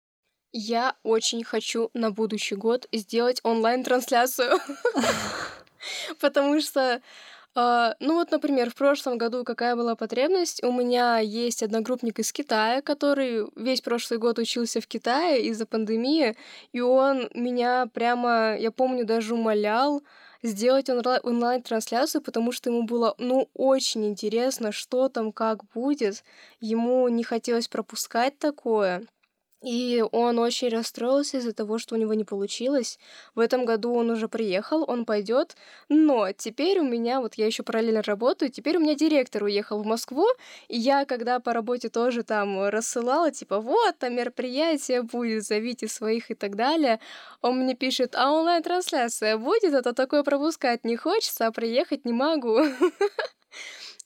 Я 0.52 0.96
очень 1.04 1.44
хочу 1.44 1.90
на 1.94 2.10
будущий 2.10 2.56
год 2.56 2.88
сделать 2.92 3.40
онлайн-трансляцию. 3.44 4.58
Потому 6.20 6.60
что, 6.60 7.00
а, 7.54 7.96
ну 7.98 8.14
вот, 8.14 8.30
например, 8.30 8.70
в 8.70 8.74
прошлом 8.76 9.18
году 9.18 9.44
какая 9.44 9.74
была 9.74 9.96
потребность? 9.96 10.62
У 10.62 10.72
меня 10.72 11.18
есть 11.18 11.62
одногруппник 11.62 12.20
из 12.20 12.32
Китая, 12.32 12.80
который 12.80 13.46
весь 13.56 13.80
прошлый 13.80 14.20
год 14.20 14.38
учился 14.38 14.80
в 14.80 14.86
Китае 14.86 15.46
из-за 15.46 15.66
пандемии, 15.66 16.36
и 16.72 16.80
он 16.80 17.28
меня 17.34 17.86
прямо, 17.92 18.56
я 18.56 18.70
помню, 18.70 19.04
даже 19.04 19.34
умолял 19.34 20.02
сделать 20.42 20.88
онла- 20.88 21.20
онлайн-трансляцию, 21.22 22.22
потому 22.22 22.52
что 22.52 22.70
ему 22.70 22.84
было, 22.84 23.14
ну, 23.18 23.48
очень 23.54 24.06
интересно, 24.06 24.72
что 24.72 25.08
там, 25.08 25.32
как 25.32 25.64
будет. 25.74 26.24
Ему 26.60 27.08
не 27.08 27.24
хотелось 27.24 27.68
пропускать 27.68 28.38
такое. 28.38 29.06
И 29.62 30.02
он 30.12 30.38
очень 30.38 30.70
расстроился 30.70 31.36
из-за 31.36 31.52
того, 31.52 31.78
что 31.78 31.94
у 31.94 31.98
него 31.98 32.14
не 32.14 32.24
получилось. 32.24 32.98
В 33.34 33.40
этом 33.40 33.66
году 33.66 33.92
он 33.94 34.08
уже 34.10 34.26
приехал, 34.26 34.84
он 34.88 35.04
пойдет. 35.04 35.54
Но 35.90 36.32
теперь 36.32 36.80
у 36.80 36.84
меня, 36.84 37.20
вот 37.20 37.34
я 37.34 37.44
еще 37.44 37.62
параллельно 37.62 38.02
работаю, 38.02 38.50
теперь 38.50 38.78
у 38.78 38.80
меня 38.80 38.94
директор 38.94 39.42
уехал 39.44 39.82
в 39.82 39.86
Москву, 39.86 40.26
и 40.68 40.78
я, 40.78 41.04
когда 41.04 41.40
по 41.40 41.52
работе 41.52 41.90
тоже 41.90 42.22
там 42.22 42.68
рассылала, 42.68 43.30
типа, 43.30 43.60
вот, 43.60 43.98
там 43.98 44.14
мероприятие 44.14 45.02
будет, 45.02 45.44
зовите 45.44 45.88
своих 45.88 46.30
и 46.30 46.34
так 46.34 46.56
далее, 46.56 46.98
он 47.42 47.58
мне 47.58 47.74
пишет, 47.74 48.14
а 48.14 48.32
онлайн-трансляция 48.32 49.36
будет, 49.36 49.74
а 49.74 49.82
то 49.82 49.92
такое 49.92 50.22
пропускать 50.22 50.84
не 50.84 50.96
хочется, 50.96 51.46
а 51.46 51.52
приехать 51.52 52.04
не 52.04 52.12
могу. 52.12 52.60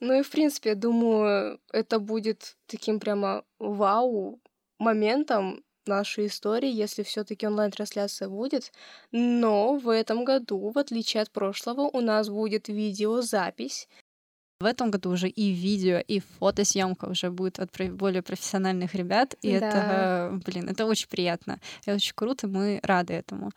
Ну 0.01 0.13
и, 0.19 0.23
в 0.23 0.31
принципе, 0.31 0.71
я 0.71 0.75
думаю, 0.75 1.61
это 1.73 1.99
будет 1.99 2.57
таким 2.67 2.99
прямо 2.99 3.45
вау 3.59 4.41
моментом 4.79 5.63
нашей 5.87 6.27
истории, 6.27 6.71
если 6.71 7.03
все-таки 7.03 7.47
онлайн-трансляция 7.47 8.29
будет. 8.29 8.73
Но 9.13 9.77
в 9.77 9.89
этом 9.89 10.25
году, 10.25 10.71
в 10.71 10.79
отличие 10.79 11.23
от 11.23 11.31
прошлого, 11.31 11.83
у 11.83 12.01
нас 12.01 12.29
будет 12.29 12.69
видеозапись. 12.69 13.89
В 14.61 14.67
этом 14.67 14.91
году 14.91 15.11
уже 15.11 15.29
и 15.29 15.51
видео, 15.51 15.99
и 15.99 16.21
фотосъемка 16.21 17.07
уже 17.07 17.31
будет 17.31 17.59
от 17.59 17.71
более 17.93 18.23
профессиональных 18.23 18.95
ребят. 18.95 19.35
И 19.43 19.59
Да. 19.59 19.67
это, 19.69 20.41
блин, 20.47 20.69
это 20.69 20.87
очень 20.87 21.09
приятно. 21.09 21.61
Это 21.85 21.97
очень 21.97 22.15
круто, 22.15 22.47
мы 22.47 22.81
рады 22.83 23.15
этому. 23.15 23.51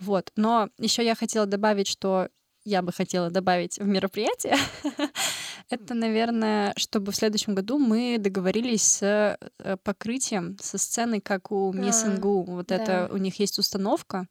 Вот. 0.00 0.32
Но 0.36 0.68
еще 0.76 1.04
я 1.04 1.14
хотела 1.14 1.46
добавить, 1.46 1.86
что 1.86 2.28
я 2.64 2.82
бы 2.82 2.92
хотела 2.92 3.30
добавить 3.30 3.78
в 3.78 3.86
мероприятие. 3.86 4.56
Это, 5.70 5.94
наверное, 5.94 6.72
чтобы 6.76 7.12
в 7.12 7.16
следующем 7.16 7.54
году 7.54 7.78
мы 7.78 8.16
договорились 8.18 8.82
с 8.82 9.38
э, 9.58 9.76
покрытием, 9.84 10.56
со 10.60 10.78
сценой, 10.78 11.20
как 11.20 11.52
у 11.52 11.72
Мисс 11.72 12.04
А, 12.04 12.08
НГУ. 12.08 12.42
Вот 12.42 12.66
да. 12.66 12.76
это 12.76 13.08
у 13.12 13.16
них 13.16 13.38
есть 13.38 13.58
установка. 13.58 14.26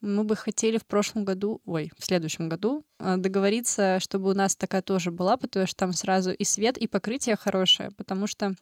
Мы 0.00 0.24
бы 0.24 0.34
хотели 0.34 0.78
в 0.78 0.84
прошлом 0.84 1.24
году, 1.24 1.60
ой, 1.64 1.92
в 1.96 2.04
следующем 2.04 2.48
году 2.48 2.84
э, 2.98 3.16
договориться, 3.16 4.00
чтобы 4.00 4.30
у 4.30 4.34
нас 4.34 4.56
такая 4.56 4.82
тоже 4.82 5.12
была, 5.12 5.36
потому 5.36 5.66
что 5.66 5.76
там 5.76 5.92
сразу 5.92 6.32
и 6.32 6.42
свет, 6.42 6.76
и 6.76 6.88
покрытие 6.88 7.36
хорошее, 7.36 7.90
потому 7.96 8.26
что 8.26 8.54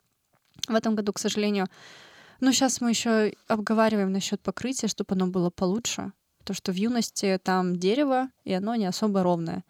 в 0.69 0.75
этом 0.75 0.95
году, 0.95 1.15
к 1.15 1.19
сожалению, 1.19 1.69
ну 2.41 2.53
сейчас 2.53 2.83
мы 2.83 2.91
еще 2.91 3.33
обговариваем 3.49 4.13
насчет 4.13 4.43
покрытия, 4.43 4.89
чтобы 4.89 5.15
оно 5.15 5.27
было 5.27 5.49
получше, 5.49 6.13
то, 6.51 6.55
что 6.55 6.73
в 6.73 6.75
юности 6.75 7.39
там 7.45 7.77
дерево, 7.77 8.29
и 8.43 8.53
оно 8.53 8.75
не 8.75 8.87
особо 8.87 9.23
ровное. 9.23 9.63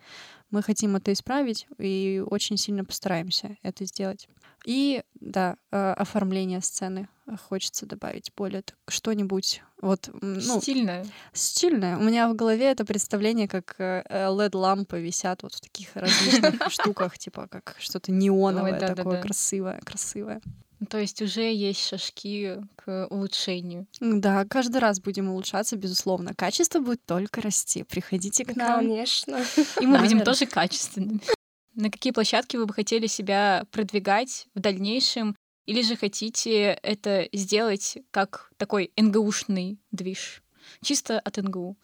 Мы 0.51 0.63
хотим 0.63 0.97
это 0.97 1.13
исправить 1.13 1.67
и 1.77 2.25
очень 2.27 2.57
сильно 2.57 2.87
постараемся 2.87 3.59
это 3.63 3.85
сделать. 3.85 4.31
И 4.65 5.03
да, 5.21 5.57
э, 5.73 5.93
оформление 5.93 6.63
сцены 6.63 7.11
хочется 7.49 7.85
добавить 7.85 8.33
более 8.35 8.63
так 8.63 8.79
что-нибудь 8.89 9.63
вот 9.83 10.09
ну, 10.23 10.59
стильное. 10.59 11.05
Стильное. 11.35 11.99
У 11.99 12.03
меня 12.03 12.31
в 12.31 12.35
голове 12.35 12.71
это 12.71 12.87
представление, 12.87 13.47
как 13.47 13.77
LED-лампы 13.79 15.03
висят 15.03 15.43
вот 15.43 15.53
в 15.53 15.61
таких 15.61 15.95
различных 15.95 16.55
штуках, 16.73 17.19
типа 17.19 17.47
как 17.47 17.77
что-то 17.79 18.11
неоновое 18.11 18.81
такое 18.95 19.21
красивое, 19.21 19.81
красивое. 19.85 20.41
Ну, 20.81 20.87
то 20.87 20.99
есть 20.99 21.21
уже 21.21 21.53
есть 21.53 21.87
шажки 21.87 22.57
к 22.77 23.07
улучшению. 23.11 23.87
Да, 24.01 24.47
каждый 24.47 24.79
раз 24.79 24.99
будем 24.99 25.29
улучшаться, 25.29 25.77
безусловно. 25.77 26.35
Качество 26.35 26.81
будет 26.81 27.05
только 27.05 27.43
расти. 27.43 27.83
Приходите 27.83 28.47
к 28.47 28.57
нам. 28.57 28.81
Конечно. 28.81 29.45
И 29.81 29.87
мы 29.87 29.99
будем 29.99 30.23
тоже 30.23 30.47
качественными. 30.47 31.21
На 31.75 31.91
какие 31.91 32.13
площадки 32.13 32.57
вы 32.57 32.65
бы 32.65 32.73
хотели 32.73 33.07
себя 33.07 33.65
продвигать 33.71 34.49
в 34.55 34.61
дальнейшем? 34.61 35.37
Или 35.67 35.83
же 35.83 35.97
хотите 35.97 36.73
это 36.83 37.29
сделать 37.33 37.99
как 38.11 38.51
такой 38.57 38.91
НГУшный 38.97 39.79
движ? 39.93 40.43
Чисто 40.83 41.21
от 41.21 41.37
НГУ. 41.37 41.77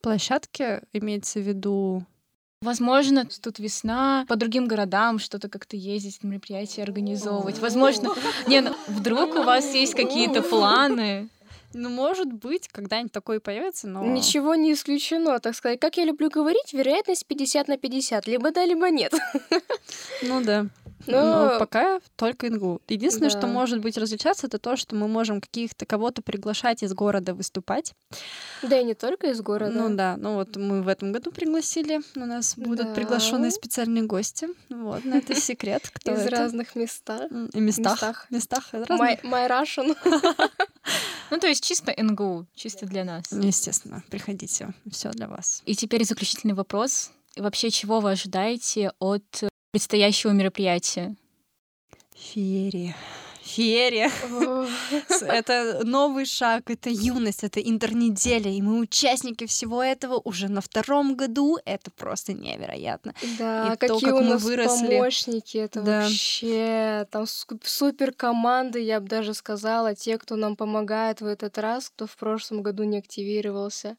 Площадки 0.00 0.80
имеется 0.92 1.38
в 1.38 1.42
виду 1.42 2.06
Возможно, 2.60 3.24
тут 3.40 3.60
весна, 3.60 4.24
по 4.28 4.34
другим 4.34 4.66
городам 4.66 5.20
что-то 5.20 5.48
как-то 5.48 5.76
ездить, 5.76 6.24
мероприятия 6.24 6.82
организовывать. 6.82 7.60
Возможно, 7.60 8.10
не, 8.48 8.60
ну, 8.60 8.74
вдруг 8.88 9.36
у 9.36 9.42
вас 9.42 9.74
есть 9.74 9.94
какие-то 9.94 10.42
планы. 10.42 11.28
Ну, 11.72 11.88
может 11.88 12.32
быть, 12.32 12.66
когда-нибудь 12.68 13.12
такое 13.12 13.38
появится, 13.40 13.86
но... 13.86 14.04
Ничего 14.04 14.54
не 14.54 14.72
исключено, 14.72 15.38
так 15.38 15.54
сказать. 15.54 15.78
Как 15.78 15.98
я 15.98 16.04
люблю 16.04 16.30
говорить, 16.30 16.72
вероятность 16.72 17.26
50 17.26 17.68
на 17.68 17.76
50. 17.76 18.26
Либо 18.26 18.50
да, 18.50 18.64
либо 18.64 18.90
нет. 18.90 19.14
Ну 20.22 20.42
да. 20.42 20.66
Но... 21.06 21.52
Но 21.52 21.58
пока 21.58 22.00
только 22.16 22.48
ИНГУ. 22.48 22.82
Единственное, 22.88 23.30
да. 23.30 23.38
что 23.38 23.46
может 23.46 23.80
быть 23.80 23.96
различаться, 23.96 24.46
это 24.46 24.58
то, 24.58 24.76
что 24.76 24.96
мы 24.96 25.08
можем 25.08 25.40
каких-то 25.40 25.86
кого-то 25.86 26.22
приглашать 26.22 26.82
из 26.82 26.92
города 26.92 27.34
выступать. 27.34 27.94
Да 28.62 28.78
и 28.78 28.84
не 28.84 28.94
только 28.94 29.28
из 29.28 29.40
города. 29.40 29.72
Ну 29.72 29.94
да, 29.94 30.16
ну 30.16 30.34
вот 30.34 30.56
мы 30.56 30.82
в 30.82 30.88
этом 30.88 31.12
году 31.12 31.30
пригласили, 31.30 32.00
у 32.16 32.26
нас 32.26 32.56
будут 32.56 32.88
да. 32.88 32.94
приглашенные 32.94 33.50
специальные 33.50 34.04
гости. 34.04 34.48
Вот, 34.68 35.04
но 35.04 35.16
это 35.16 35.34
секрет, 35.40 35.88
кто 35.92 36.14
Из 36.14 36.20
это. 36.20 36.30
разных 36.30 36.74
местах. 36.74 37.30
И 37.30 37.60
местах. 37.60 38.26
Местах. 38.30 38.72
местах 38.72 38.72
my, 38.72 39.20
my 39.22 39.48
Russian. 39.48 39.96
Ну, 41.30 41.38
то 41.38 41.46
есть 41.46 41.62
чисто 41.62 41.94
НГУ, 41.96 42.46
чисто 42.54 42.86
для 42.86 43.04
нас. 43.04 43.30
Естественно, 43.30 44.02
приходите, 44.10 44.72
все 44.90 45.10
для 45.10 45.28
вас. 45.28 45.62
И 45.66 45.74
теперь 45.74 46.04
заключительный 46.04 46.54
вопрос. 46.54 47.10
Вообще, 47.36 47.70
чего 47.70 48.00
вы 48.00 48.12
ожидаете 48.12 48.92
от 48.98 49.44
предстоящего 49.78 50.32
мероприятия? 50.32 51.14
Феерия. 52.12 52.96
Феерия. 53.44 54.10
это 55.20 55.82
новый 55.84 56.26
шаг, 56.26 56.68
это 56.68 56.90
юность, 56.90 57.44
это 57.44 57.60
интернеделя, 57.60 58.50
и 58.50 58.60
мы 58.60 58.80
участники 58.80 59.46
всего 59.46 59.80
этого 59.80 60.20
уже 60.24 60.48
на 60.48 60.60
втором 60.60 61.14
году. 61.14 61.58
Это 61.64 61.92
просто 61.92 62.32
невероятно. 62.32 63.14
Да, 63.38 63.72
и 63.72 63.76
какие 63.76 64.00
то, 64.00 64.00
как 64.00 64.14
у 64.14 64.20
нас 64.24 64.42
мы 64.42 64.50
выросли. 64.50 64.86
помощники, 64.96 65.58
это 65.58 65.80
да. 65.82 66.02
вообще 66.02 67.06
там 67.12 67.26
супер 67.62 68.12
команды, 68.12 68.80
я 68.80 68.98
бы 68.98 69.06
даже 69.06 69.32
сказала, 69.32 69.94
те, 69.94 70.18
кто 70.18 70.34
нам 70.34 70.56
помогает 70.56 71.20
в 71.20 71.26
этот 71.26 71.56
раз, 71.56 71.88
кто 71.88 72.08
в 72.08 72.16
прошлом 72.16 72.62
году 72.62 72.82
не 72.82 72.98
активировался 72.98 73.96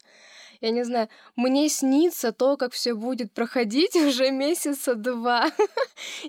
я 0.60 0.70
не 0.70 0.84
знаю, 0.84 1.08
мне 1.36 1.68
снится 1.68 2.32
то, 2.32 2.56
как 2.56 2.72
все 2.72 2.94
будет 2.94 3.32
проходить 3.32 3.94
уже 3.96 4.30
месяца 4.30 4.94
два. 4.94 5.50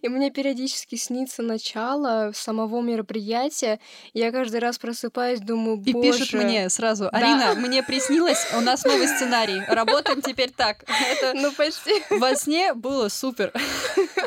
И 0.02 0.08
мне 0.08 0.32
периодически 0.32 0.96
снится 0.96 1.42
начало 1.42 2.32
самого 2.34 2.82
мероприятия. 2.82 3.80
Я 4.14 4.32
каждый 4.32 4.60
раз 4.60 4.78
просыпаюсь, 4.78 5.40
думаю, 5.40 5.78
боже. 5.78 5.90
И 5.90 6.02
пишет 6.02 6.34
мне 6.34 6.70
сразу, 6.70 7.10
Арина, 7.12 7.54
да. 7.54 7.56
мне 7.56 7.84
приснилось, 7.84 8.48
у 8.58 8.62
нас 8.62 8.86
новый 8.86 9.08
сценарий, 9.08 9.62
работаем 9.68 10.22
теперь 10.22 10.52
так. 10.52 10.84
Это 11.12 11.34
ну 11.34 11.52
почти. 11.52 12.02
Во 12.10 12.36
сне 12.36 12.74
было 12.74 13.10
супер. 13.10 13.52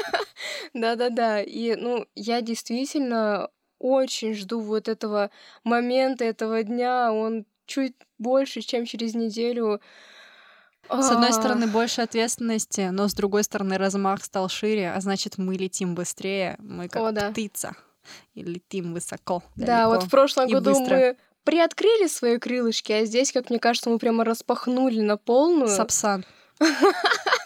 Да-да-да. 0.75 1.43
И, 1.43 1.75
ну, 1.77 2.07
я 2.15 2.41
действительно 2.41 3.49
очень 3.79 4.35
жду 4.35 4.61
вот 4.61 4.89
этого 4.89 5.31
момента, 5.63 6.25
этого 6.25 6.63
дня. 6.63 7.13
Он 7.13 7.45
чуть 7.67 7.95
больше, 8.19 8.61
чем 8.61 8.85
через 8.87 9.15
неделю. 9.15 9.81
С 10.89 11.11
одной 11.11 11.33
стороны, 11.33 11.67
больше 11.67 12.03
ответственности, 12.03 12.89
но 12.93 13.09
с 13.09 13.15
другой 13.15 13.43
стороны, 13.45 13.79
размах 13.79 14.23
стал 14.23 14.49
шире, 14.49 14.93
а 14.93 15.01
значит, 15.01 15.39
мы 15.39 15.55
летим 15.55 15.95
быстрее, 15.95 16.57
мы 16.59 16.89
как 16.89 17.03
О, 17.03 17.11
да. 17.11 17.31
птица, 17.31 17.75
и 18.35 18.43
летим 18.43 18.93
высоко. 18.93 19.43
Да, 19.57 19.89
вот 19.89 20.03
в 20.03 20.11
прошлом 20.11 20.49
году 20.49 20.75
быстро. 20.75 20.97
мы 20.97 21.17
приоткрыли 21.45 22.07
свои 22.07 22.39
крылышки, 22.39 22.93
а 22.93 23.05
здесь, 23.07 23.33
как 23.33 23.49
мне 23.49 23.59
кажется, 23.59 23.89
мы 23.89 23.99
прямо 23.99 24.25
распахнули 24.25 25.01
на 25.01 25.17
полную. 25.17 25.69
Сапсан. 25.69 26.25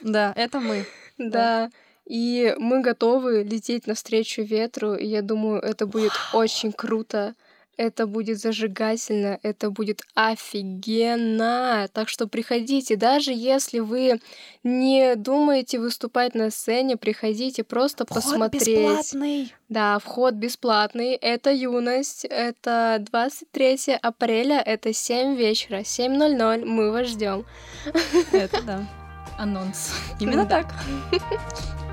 Да, 0.01 0.33
это 0.37 0.61
мы. 0.61 0.87
Да. 1.19 1.71
И 2.07 2.55
мы 2.57 2.81
готовы 2.81 3.43
лететь 3.43 3.89
навстречу 3.89 4.43
ветру, 4.43 4.95
и 4.95 5.05
я 5.05 5.23
думаю, 5.23 5.61
это 5.61 5.87
будет 5.87 6.13
очень 6.33 6.73
круто. 6.73 7.35
Это 7.79 8.09
будет 8.09 8.41
зажигательно, 8.41 9.39
это 9.45 9.71
будет 9.71 10.03
офигенно. 10.15 11.89
Так 11.93 12.09
что 12.09 12.27
приходите, 12.27 12.97
даже 12.97 13.33
если 13.33 13.79
вы 13.79 14.21
не 14.65 15.15
думаете 15.15 15.79
выступать 15.79 16.35
на 16.35 16.51
сцене, 16.51 16.97
приходите 16.97 17.63
просто 17.63 18.05
вход 18.05 18.17
посмотреть. 18.17 18.67
бесплатный. 18.67 19.55
Да, 19.69 20.01
вход 20.01 20.35
бесплатный. 20.35 21.15
Это 21.15 21.53
юность. 21.53 22.25
Это 22.25 22.99
23 23.13 23.95
апреля, 24.03 24.61
это 24.61 24.93
7 24.93 25.37
вечера, 25.37 25.83
7.00. 25.83 26.65
Мы 26.65 26.91
вас 26.91 27.07
ждем. 27.07 27.47
Это 28.33 28.61
да. 28.63 28.89
Анонс. 29.39 29.93
Именно 30.19 30.47
так. 30.47 30.75